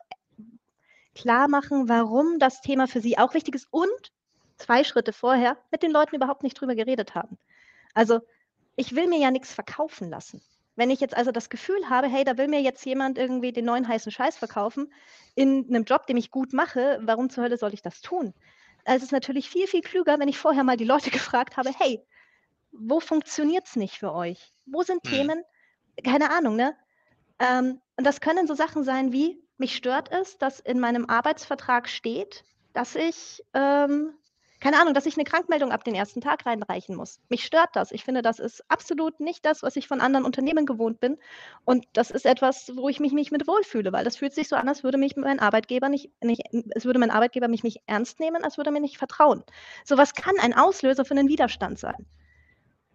klar 1.14 1.48
machen, 1.48 1.88
warum 1.88 2.38
das 2.38 2.60
Thema 2.60 2.86
für 2.86 3.00
sie 3.00 3.18
auch 3.18 3.34
wichtig 3.34 3.54
ist 3.54 3.68
und 3.70 4.12
zwei 4.56 4.84
Schritte 4.84 5.12
vorher 5.12 5.56
mit 5.70 5.82
den 5.82 5.90
Leuten 5.90 6.16
überhaupt 6.16 6.42
nicht 6.42 6.60
drüber 6.60 6.74
geredet 6.74 7.14
haben. 7.14 7.38
Also 7.94 8.20
ich 8.76 8.94
will 8.94 9.06
mir 9.06 9.18
ja 9.18 9.30
nichts 9.30 9.52
verkaufen 9.52 10.10
lassen. 10.10 10.42
Wenn 10.76 10.90
ich 10.90 11.00
jetzt 11.00 11.16
also 11.16 11.30
das 11.30 11.50
Gefühl 11.50 11.88
habe, 11.88 12.08
hey, 12.08 12.24
da 12.24 12.36
will 12.36 12.48
mir 12.48 12.60
jetzt 12.60 12.84
jemand 12.84 13.16
irgendwie 13.16 13.52
den 13.52 13.64
neuen 13.64 13.86
heißen 13.86 14.10
Scheiß 14.10 14.36
verkaufen 14.36 14.92
in 15.36 15.66
einem 15.68 15.84
Job, 15.84 16.06
den 16.06 16.16
ich 16.16 16.32
gut 16.32 16.52
mache, 16.52 16.98
warum 17.02 17.30
zur 17.30 17.44
Hölle 17.44 17.58
soll 17.58 17.74
ich 17.74 17.82
das 17.82 18.00
tun? 18.00 18.34
Also 18.84 18.98
es 18.98 19.02
ist 19.04 19.12
natürlich 19.12 19.48
viel, 19.48 19.68
viel 19.68 19.82
klüger, 19.82 20.18
wenn 20.18 20.28
ich 20.28 20.38
vorher 20.38 20.64
mal 20.64 20.76
die 20.76 20.84
Leute 20.84 21.10
gefragt 21.12 21.56
habe, 21.56 21.70
hey, 21.78 22.04
wo 22.72 22.98
funktioniert 22.98 23.66
es 23.66 23.76
nicht 23.76 23.98
für 23.98 24.12
euch? 24.12 24.52
Wo 24.66 24.82
sind 24.82 25.04
hm. 25.04 25.10
Themen? 25.10 25.44
Keine 26.02 26.30
Ahnung, 26.30 26.56
ne? 26.56 26.76
Ähm, 27.38 27.80
und 27.96 28.04
das 28.04 28.20
können 28.20 28.48
so 28.48 28.54
Sachen 28.54 28.82
sein 28.82 29.12
wie, 29.12 29.40
mich 29.58 29.76
stört 29.76 30.10
es, 30.12 30.38
dass 30.38 30.60
in 30.60 30.80
meinem 30.80 31.08
Arbeitsvertrag 31.08 31.88
steht, 31.88 32.44
dass 32.72 32.94
ich, 32.96 33.44
ähm, 33.54 34.14
keine 34.60 34.80
Ahnung, 34.80 34.94
dass 34.94 35.06
ich 35.06 35.16
eine 35.16 35.24
Krankmeldung 35.24 35.72
ab 35.72 35.84
den 35.84 35.94
ersten 35.94 36.20
Tag 36.20 36.46
reinreichen 36.46 36.96
muss. 36.96 37.20
Mich 37.28 37.44
stört 37.44 37.70
das. 37.74 37.92
Ich 37.92 38.02
finde, 38.04 38.22
das 38.22 38.38
ist 38.38 38.64
absolut 38.68 39.20
nicht 39.20 39.44
das, 39.44 39.62
was 39.62 39.76
ich 39.76 39.86
von 39.86 40.00
anderen 40.00 40.24
Unternehmen 40.24 40.64
gewohnt 40.64 41.00
bin. 41.00 41.18
Und 41.64 41.86
das 41.92 42.10
ist 42.10 42.24
etwas, 42.24 42.72
wo 42.74 42.88
ich 42.88 42.98
mich 42.98 43.12
nicht 43.12 43.30
mit 43.30 43.46
wohlfühle, 43.46 43.92
weil 43.92 44.04
das 44.04 44.16
fühlt 44.16 44.32
sich 44.32 44.48
so 44.48 44.56
an, 44.56 44.68
als 44.68 44.82
würde 44.82 44.98
mich 44.98 45.16
mein 45.16 45.38
Arbeitgeber 45.38 45.88
nicht, 45.88 46.10
nicht 46.22 46.42
es 46.74 46.84
würde 46.84 46.98
mein 46.98 47.10
Arbeitgeber 47.10 47.48
mich 47.48 47.62
nicht 47.62 47.82
ernst 47.86 48.20
nehmen, 48.20 48.42
als 48.42 48.56
würde 48.56 48.70
er 48.70 48.72
mir 48.72 48.80
nicht 48.80 48.98
vertrauen. 48.98 49.44
Sowas 49.84 50.14
kann 50.14 50.34
ein 50.40 50.54
Auslöser 50.54 51.04
für 51.04 51.14
einen 51.14 51.28
Widerstand 51.28 51.78
sein. 51.78 52.06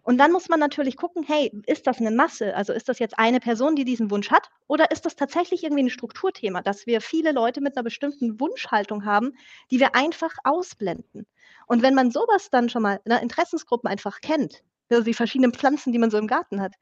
Und 0.02 0.18
dann 0.18 0.32
muss 0.32 0.48
man 0.48 0.60
natürlich 0.60 0.96
gucken, 0.96 1.22
hey, 1.26 1.52
ist 1.66 1.86
das 1.86 1.98
eine 1.98 2.10
Masse? 2.10 2.54
Also 2.56 2.72
ist 2.72 2.88
das 2.88 2.98
jetzt 2.98 3.18
eine 3.18 3.40
Person, 3.40 3.76
die 3.76 3.84
diesen 3.84 4.10
Wunsch 4.10 4.30
hat? 4.30 4.48
Oder 4.66 4.90
ist 4.90 5.04
das 5.06 5.16
tatsächlich 5.16 5.62
irgendwie 5.62 5.84
ein 5.84 5.90
Strukturthema, 5.90 6.62
dass 6.62 6.86
wir 6.86 7.00
viele 7.00 7.32
Leute 7.32 7.60
mit 7.60 7.76
einer 7.76 7.84
bestimmten 7.84 8.40
Wunschhaltung 8.40 9.04
haben, 9.04 9.32
die 9.70 9.80
wir 9.80 9.94
einfach 9.94 10.34
ausblenden? 10.44 11.26
Und 11.66 11.82
wenn 11.82 11.94
man 11.94 12.10
sowas 12.10 12.50
dann 12.50 12.68
schon 12.68 12.82
mal 12.82 13.00
in 13.04 13.10
der 13.10 13.22
Interessensgruppen 13.22 13.88
einfach 13.88 14.20
kennt, 14.20 14.62
also 14.90 15.04
die 15.04 15.14
verschiedenen 15.14 15.52
Pflanzen, 15.52 15.92
die 15.92 15.98
man 15.98 16.10
so 16.10 16.18
im 16.18 16.26
Garten 16.26 16.60
hat, 16.60 16.74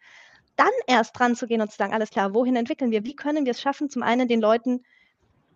dann 0.56 0.70
erst 0.86 1.18
dran 1.18 1.36
zu 1.36 1.46
gehen 1.46 1.60
und 1.60 1.70
zu 1.70 1.76
sagen, 1.76 1.92
alles 1.92 2.10
klar, 2.10 2.34
wohin 2.34 2.56
entwickeln 2.56 2.90
wir? 2.90 3.04
Wie 3.04 3.14
können 3.14 3.44
wir 3.44 3.52
es 3.52 3.60
schaffen, 3.60 3.90
zum 3.90 4.02
einen 4.02 4.28
den 4.28 4.40
Leuten 4.40 4.82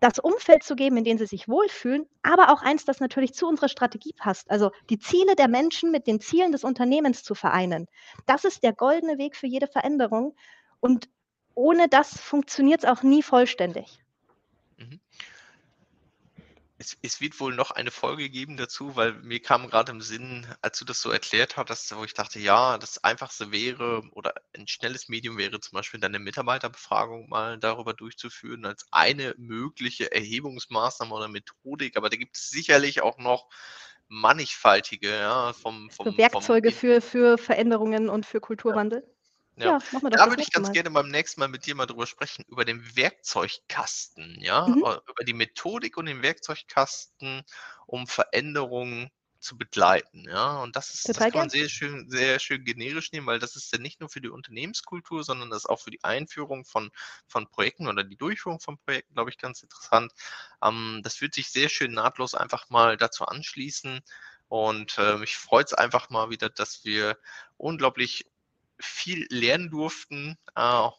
das 0.03 0.19
Umfeld 0.19 0.63
zu 0.63 0.75
geben, 0.75 0.97
in 0.97 1.05
dem 1.05 1.17
sie 1.17 1.25
sich 1.25 1.47
wohlfühlen, 1.47 2.05
aber 2.23 2.51
auch 2.51 2.61
eins, 2.61 2.83
das 2.83 2.99
natürlich 2.99 3.33
zu 3.33 3.47
unserer 3.47 3.69
Strategie 3.69 4.11
passt. 4.11 4.51
Also 4.51 4.71
die 4.89 4.99
Ziele 4.99 5.37
der 5.37 5.47
Menschen 5.47 5.91
mit 5.91 6.07
den 6.07 6.19
Zielen 6.19 6.51
des 6.51 6.65
Unternehmens 6.65 7.23
zu 7.23 7.35
vereinen. 7.35 7.87
Das 8.25 8.43
ist 8.43 8.63
der 8.63 8.73
goldene 8.73 9.17
Weg 9.17 9.37
für 9.37 9.47
jede 9.47 9.67
Veränderung. 9.67 10.35
Und 10.81 11.07
ohne 11.55 11.87
das 11.87 12.19
funktioniert 12.19 12.83
es 12.83 12.89
auch 12.89 13.01
nie 13.01 13.23
vollständig. 13.23 14.02
Es, 16.83 16.97
es, 17.01 17.21
wird 17.21 17.39
wohl 17.39 17.55
noch 17.55 17.71
eine 17.71 17.91
Folge 17.91 18.29
geben 18.29 18.57
dazu, 18.57 18.97
weil 18.97 19.13
mir 19.13 19.41
kam 19.41 19.69
gerade 19.69 19.93
im 19.93 20.01
Sinn, 20.01 20.45
als 20.61 20.79
du 20.79 20.83
das 20.83 21.01
so 21.01 21.11
erklärt 21.11 21.55
hattest, 21.55 21.95
wo 21.95 22.03
ich 22.03 22.13
dachte, 22.13 22.39
ja, 22.39 22.77
das 22.77 23.01
Einfachste 23.05 23.53
wäre 23.53 24.01
oder 24.11 24.33
ein 24.53 24.67
schnelles 24.67 25.07
Medium 25.07 25.37
wäre 25.37 25.61
zum 25.61 25.77
Beispiel 25.77 26.01
deine 26.01 26.19
Mitarbeiterbefragung 26.19 27.29
mal 27.29 27.57
darüber 27.57 27.93
durchzuführen 27.93 28.65
als 28.65 28.85
eine 28.91 29.33
mögliche 29.37 30.11
Erhebungsmaßnahme 30.11 31.15
oder 31.15 31.29
Methodik. 31.29 31.95
Aber 31.95 32.09
da 32.09 32.17
gibt 32.17 32.35
es 32.35 32.49
sicherlich 32.49 33.01
auch 33.01 33.17
noch 33.17 33.47
mannigfaltige, 34.09 35.09
ja, 35.09 35.53
vom, 35.53 35.89
vom, 35.89 36.07
so 36.07 36.17
Werkzeuge 36.17 36.71
vom, 36.71 36.79
für, 36.79 37.01
für 37.01 37.37
Veränderungen 37.37 38.09
und 38.09 38.25
für 38.25 38.41
Kulturwandel. 38.41 39.09
Ja, 39.55 39.65
ja 39.65 39.79
machen 39.91 40.03
wir 40.03 40.09
das. 40.09 40.21
Da 40.21 40.29
würde 40.29 40.41
ich 40.41 40.51
ganz 40.51 40.67
mal. 40.67 40.73
gerne 40.73 40.91
beim 40.91 41.09
nächsten 41.09 41.39
Mal 41.39 41.47
mit 41.47 41.65
dir 41.65 41.75
mal 41.75 41.85
drüber 41.85 42.07
sprechen, 42.07 42.43
über 42.47 42.65
den 42.65 42.95
Werkzeugkasten, 42.95 44.37
ja, 44.39 44.67
mhm. 44.67 44.77
über 44.77 45.23
die 45.25 45.33
Methodik 45.33 45.97
und 45.97 46.07
den 46.07 46.21
Werkzeugkasten, 46.21 47.43
um 47.85 48.07
Veränderungen 48.07 49.11
zu 49.43 49.57
begleiten, 49.57 50.25
ja. 50.27 50.61
Und 50.63 50.75
das 50.75 50.93
ist, 50.93 51.03
Total 51.03 51.25
das 51.25 51.33
kann 51.33 51.41
man 51.41 51.49
sehr 51.49 51.69
schön, 51.69 52.09
sehr 52.09 52.39
schön 52.39 52.63
generisch 52.63 53.11
nehmen, 53.11 53.27
weil 53.27 53.39
das 53.39 53.55
ist 53.55 53.71
ja 53.71 53.77
nicht 53.77 53.99
nur 53.99 54.09
für 54.09 54.21
die 54.21 54.29
Unternehmenskultur, 54.29 55.23
sondern 55.23 55.49
das 55.49 55.59
ist 55.59 55.69
auch 55.69 55.81
für 55.81 55.91
die 55.91 56.03
Einführung 56.03 56.65
von, 56.65 56.91
von 57.27 57.47
Projekten 57.47 57.87
oder 57.87 58.03
die 58.03 58.15
Durchführung 58.15 58.59
von 58.59 58.77
Projekten, 58.77 59.13
glaube 59.13 59.29
ich, 59.29 59.37
ganz 59.37 59.61
interessant. 59.61 60.13
Ähm, 60.63 61.01
das 61.03 61.21
wird 61.21 61.35
sich 61.35 61.51
sehr 61.51 61.69
schön 61.69 61.91
nahtlos 61.91 62.33
einfach 62.33 62.69
mal 62.69 62.97
dazu 62.97 63.25
anschließen. 63.25 64.01
Und 64.47 64.97
äh, 64.97 65.17
mich 65.17 65.35
freut 65.35 65.67
es 65.67 65.73
einfach 65.73 66.09
mal 66.09 66.29
wieder, 66.29 66.49
dass 66.49 66.85
wir 66.85 67.17
unglaublich 67.57 68.25
viel 68.79 69.27
lernen 69.29 69.69
durften. 69.69 70.37
Äh, 70.55 70.89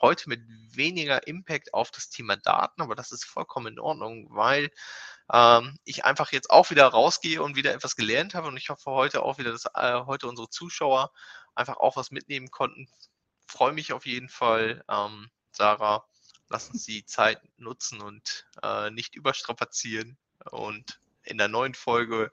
heute 0.00 0.28
mit 0.28 0.42
weniger 0.76 1.26
Impact 1.26 1.72
auf 1.72 1.90
das 1.90 2.10
Thema 2.10 2.36
Daten, 2.36 2.82
aber 2.82 2.94
das 2.94 3.12
ist 3.12 3.24
vollkommen 3.24 3.74
in 3.74 3.78
Ordnung, 3.78 4.26
weil 4.30 4.70
ähm, 5.32 5.78
ich 5.84 6.04
einfach 6.04 6.32
jetzt 6.32 6.50
auch 6.50 6.70
wieder 6.70 6.86
rausgehe 6.86 7.42
und 7.42 7.56
wieder 7.56 7.72
etwas 7.72 7.96
gelernt 7.96 8.34
habe 8.34 8.48
und 8.48 8.56
ich 8.56 8.68
hoffe 8.68 8.90
heute 8.90 9.22
auch 9.22 9.38
wieder, 9.38 9.52
dass 9.52 9.66
äh, 9.74 10.04
heute 10.04 10.28
unsere 10.28 10.50
Zuschauer 10.50 11.12
einfach 11.54 11.76
auch 11.78 11.96
was 11.96 12.10
mitnehmen 12.10 12.50
konnten. 12.50 12.88
Freue 13.46 13.72
mich 13.72 13.92
auf 13.92 14.06
jeden 14.06 14.28
Fall, 14.28 14.84
ähm, 14.88 15.30
Sarah. 15.52 16.06
Lass 16.50 16.68
uns 16.68 16.84
die 16.84 17.06
Zeit 17.06 17.40
nutzen 17.56 18.02
und 18.02 18.46
äh, 18.62 18.90
nicht 18.90 19.14
überstrapazieren 19.14 20.18
und 20.50 21.00
in 21.22 21.38
der 21.38 21.48
neuen 21.48 21.74
Folge 21.74 22.30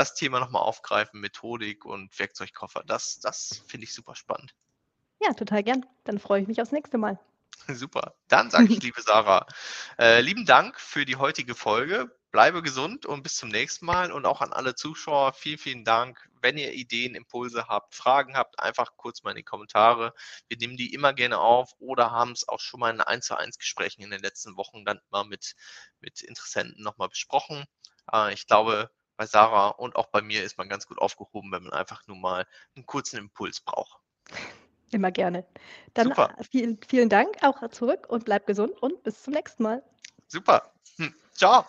das 0.00 0.14
Thema 0.14 0.40
nochmal 0.40 0.62
aufgreifen, 0.62 1.20
Methodik 1.20 1.84
und 1.84 2.18
Werkzeugkoffer. 2.18 2.82
Das, 2.86 3.20
das 3.20 3.62
finde 3.66 3.84
ich 3.84 3.92
super 3.92 4.14
spannend. 4.14 4.54
Ja, 5.22 5.34
total 5.34 5.62
gern. 5.62 5.84
Dann 6.04 6.18
freue 6.18 6.40
ich 6.40 6.48
mich 6.48 6.62
aufs 6.62 6.72
nächste 6.72 6.96
Mal. 6.96 7.20
Super. 7.68 8.14
Dann 8.28 8.50
sage 8.50 8.72
ich, 8.72 8.82
liebe 8.82 9.02
Sarah, 9.02 9.46
äh, 9.98 10.22
lieben 10.22 10.46
Dank 10.46 10.80
für 10.80 11.04
die 11.04 11.16
heutige 11.16 11.54
Folge. 11.54 12.10
Bleibe 12.30 12.62
gesund 12.62 13.04
und 13.04 13.22
bis 13.22 13.36
zum 13.36 13.50
nächsten 13.50 13.84
Mal. 13.84 14.10
Und 14.10 14.24
auch 14.24 14.40
an 14.40 14.54
alle 14.54 14.74
Zuschauer, 14.74 15.34
vielen, 15.34 15.58
vielen 15.58 15.84
Dank. 15.84 16.30
Wenn 16.40 16.56
ihr 16.56 16.72
Ideen, 16.72 17.14
Impulse 17.14 17.66
habt, 17.68 17.94
Fragen 17.94 18.34
habt, 18.34 18.58
einfach 18.58 18.96
kurz 18.96 19.22
mal 19.22 19.32
in 19.32 19.36
die 19.36 19.42
Kommentare. 19.42 20.14
Wir 20.48 20.56
nehmen 20.56 20.78
die 20.78 20.94
immer 20.94 21.12
gerne 21.12 21.38
auf 21.38 21.74
oder 21.78 22.10
haben 22.10 22.32
es 22.32 22.48
auch 22.48 22.60
schon 22.60 22.80
mal 22.80 22.94
in 22.94 23.02
1 23.02 23.26
zu 23.26 23.36
1 23.36 23.58
Gesprächen 23.58 24.00
in 24.00 24.10
den 24.10 24.22
letzten 24.22 24.56
Wochen 24.56 24.86
dann 24.86 25.00
mal 25.10 25.24
mit, 25.24 25.54
mit 26.00 26.22
Interessenten 26.22 26.82
nochmal 26.82 27.10
besprochen. 27.10 27.66
Äh, 28.10 28.32
ich 28.32 28.46
glaube, 28.46 28.90
bei 29.20 29.26
Sarah 29.26 29.68
und 29.68 29.96
auch 29.96 30.06
bei 30.06 30.22
mir 30.22 30.42
ist 30.42 30.56
man 30.56 30.70
ganz 30.70 30.86
gut 30.86 30.96
aufgehoben, 30.96 31.52
wenn 31.52 31.64
man 31.64 31.74
einfach 31.74 32.06
nur 32.06 32.16
mal 32.16 32.46
einen 32.74 32.86
kurzen 32.86 33.18
Impuls 33.18 33.60
braucht. 33.60 34.00
Immer 34.92 35.10
gerne. 35.10 35.44
Dann 35.92 36.08
Super. 36.08 36.34
Vielen, 36.50 36.80
vielen 36.88 37.10
Dank 37.10 37.36
auch 37.42 37.68
zurück 37.68 38.06
und 38.08 38.24
bleib 38.24 38.46
gesund 38.46 38.82
und 38.82 39.02
bis 39.02 39.22
zum 39.22 39.34
nächsten 39.34 39.62
Mal. 39.62 39.82
Super. 40.26 40.72
Hm. 40.96 41.14
Ciao. 41.34 41.66